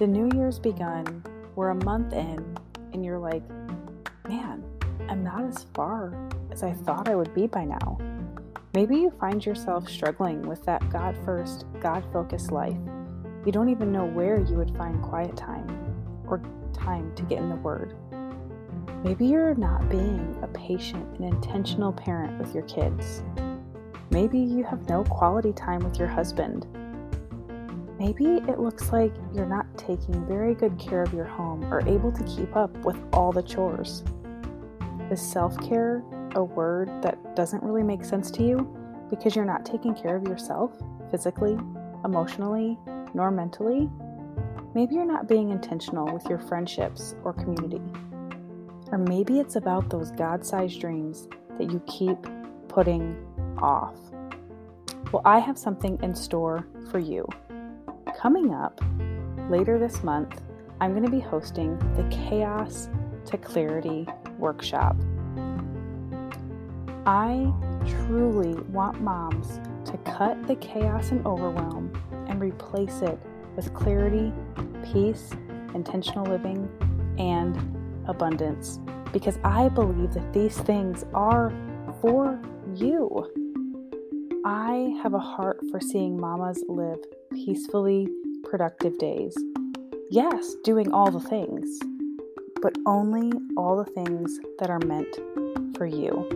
The 0.00 0.08
new 0.08 0.28
year's 0.36 0.58
begun, 0.58 1.22
we're 1.54 1.68
a 1.68 1.84
month 1.84 2.14
in, 2.14 2.58
and 2.92 3.04
you're 3.04 3.20
like, 3.20 3.44
man, 4.28 4.64
I'm 5.08 5.22
not 5.22 5.44
as 5.44 5.66
far 5.74 6.12
as 6.50 6.64
I 6.64 6.72
thought 6.72 7.08
I 7.08 7.14
would 7.14 7.32
be 7.32 7.46
by 7.46 7.64
now. 7.64 7.98
Maybe 8.74 8.96
you 8.96 9.12
find 9.20 9.46
yourself 9.46 9.88
struggling 9.88 10.42
with 10.42 10.64
that 10.64 10.90
God 10.90 11.16
first, 11.24 11.64
God 11.80 12.04
focused 12.12 12.50
life. 12.50 12.76
You 13.46 13.52
don't 13.52 13.68
even 13.68 13.92
know 13.92 14.04
where 14.04 14.40
you 14.40 14.56
would 14.56 14.76
find 14.76 15.00
quiet 15.00 15.36
time 15.36 15.68
or 16.26 16.42
time 16.78 17.12
to 17.16 17.22
get 17.24 17.38
in 17.38 17.48
the 17.48 17.56
Word. 17.56 17.94
Maybe 19.04 19.26
you're 19.26 19.54
not 19.54 19.88
being 19.88 20.36
a 20.42 20.48
patient 20.48 21.06
and 21.16 21.24
intentional 21.24 21.92
parent 21.92 22.38
with 22.38 22.54
your 22.54 22.64
kids. 22.64 23.22
Maybe 24.10 24.38
you 24.38 24.64
have 24.64 24.88
no 24.88 25.04
quality 25.04 25.52
time 25.52 25.80
with 25.80 25.98
your 25.98 26.08
husband. 26.08 26.66
Maybe 27.98 28.24
it 28.48 28.58
looks 28.58 28.92
like 28.92 29.12
you're 29.34 29.46
not 29.46 29.66
taking 29.76 30.26
very 30.26 30.54
good 30.54 30.78
care 30.78 31.02
of 31.02 31.12
your 31.12 31.24
home 31.24 31.64
or 31.72 31.86
able 31.88 32.12
to 32.12 32.22
keep 32.24 32.56
up 32.56 32.76
with 32.84 32.96
all 33.12 33.32
the 33.32 33.42
chores. 33.42 34.02
Is 35.10 35.20
self 35.20 35.58
care 35.60 36.02
a 36.34 36.42
word 36.42 36.88
that 37.02 37.36
doesn't 37.36 37.62
really 37.62 37.82
make 37.82 38.04
sense 38.04 38.30
to 38.32 38.42
you 38.42 38.76
because 39.10 39.34
you're 39.34 39.44
not 39.44 39.64
taking 39.64 39.94
care 39.94 40.16
of 40.16 40.24
yourself 40.24 40.72
physically, 41.10 41.56
emotionally, 42.04 42.78
nor 43.14 43.30
mentally? 43.30 43.88
Maybe 44.78 44.94
you're 44.94 45.04
not 45.04 45.26
being 45.26 45.50
intentional 45.50 46.08
with 46.14 46.24
your 46.26 46.38
friendships 46.38 47.16
or 47.24 47.32
community. 47.32 47.82
Or 48.92 48.98
maybe 48.98 49.40
it's 49.40 49.56
about 49.56 49.90
those 49.90 50.12
God 50.12 50.46
sized 50.46 50.80
dreams 50.80 51.26
that 51.58 51.72
you 51.72 51.82
keep 51.88 52.16
putting 52.68 53.16
off. 53.60 53.96
Well, 55.10 55.22
I 55.24 55.40
have 55.40 55.58
something 55.58 55.98
in 56.00 56.14
store 56.14 56.64
for 56.92 57.00
you. 57.00 57.26
Coming 58.16 58.54
up 58.54 58.80
later 59.50 59.80
this 59.80 60.04
month, 60.04 60.40
I'm 60.80 60.92
going 60.92 61.04
to 61.04 61.10
be 61.10 61.18
hosting 61.18 61.76
the 61.96 62.04
Chaos 62.28 62.88
to 63.26 63.36
Clarity 63.36 64.06
workshop. 64.38 64.96
I 67.04 67.52
truly 67.84 68.54
want 68.70 69.00
moms 69.00 69.58
to 69.90 69.96
cut 70.04 70.40
the 70.46 70.54
chaos 70.54 71.10
and 71.10 71.26
overwhelm 71.26 72.00
and 72.28 72.40
replace 72.40 73.00
it 73.00 73.18
with 73.58 73.74
clarity, 73.74 74.32
peace, 74.92 75.32
intentional 75.74 76.24
living, 76.24 76.70
and 77.18 77.56
abundance 78.06 78.78
because 79.12 79.36
I 79.42 79.68
believe 79.68 80.14
that 80.14 80.32
these 80.32 80.56
things 80.58 81.04
are 81.12 81.52
for 82.00 82.40
you. 82.76 83.28
I 84.44 84.96
have 85.02 85.12
a 85.12 85.18
heart 85.18 85.58
for 85.72 85.80
seeing 85.80 86.20
mamas 86.20 86.62
live 86.68 87.00
peacefully 87.32 88.06
productive 88.44 88.96
days. 88.96 89.36
Yes, 90.08 90.54
doing 90.62 90.92
all 90.92 91.10
the 91.10 91.18
things, 91.18 91.80
but 92.62 92.76
only 92.86 93.32
all 93.56 93.76
the 93.76 93.90
things 93.90 94.38
that 94.60 94.70
are 94.70 94.78
meant 94.78 95.18
for 95.76 95.84
you. 95.84 96.28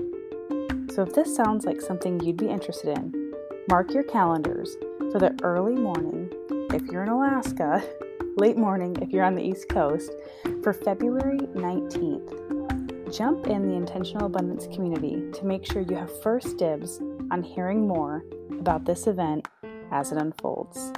So 0.93 1.03
if 1.03 1.15
this 1.15 1.33
sounds 1.37 1.67
like 1.67 1.81
something 1.81 2.19
you'd 2.19 2.37
be 2.37 2.49
interested 2.49 2.99
in, 2.99 3.33
mark 3.69 3.95
your 3.95 4.03
calendars 4.03 4.77
for 5.13 5.21
the 5.21 5.39
early 5.45 5.77
morning 5.77 6.32
if 6.73 6.83
you're 6.85 7.03
in 7.03 7.11
Alaska, 7.11 7.83
late 8.37 8.57
morning 8.57 8.97
if 9.03 9.11
you're 9.11 9.25
on 9.25 9.35
the 9.35 9.43
East 9.43 9.69
Coast, 9.69 10.11
for 10.63 10.73
February 10.73 11.39
19th. 11.39 13.15
Jump 13.15 13.47
in 13.47 13.69
the 13.69 13.75
Intentional 13.75 14.25
Abundance 14.25 14.67
community 14.75 15.31
to 15.33 15.45
make 15.45 15.67
sure 15.67 15.83
you 15.83 15.97
have 15.97 16.23
first 16.23 16.57
dibs 16.57 16.99
on 17.31 17.43
hearing 17.43 17.87
more 17.87 18.25
about 18.53 18.87
this 18.87 19.07
event 19.07 19.47
as 19.91 20.13
it 20.13 20.19
unfolds. 20.19 20.93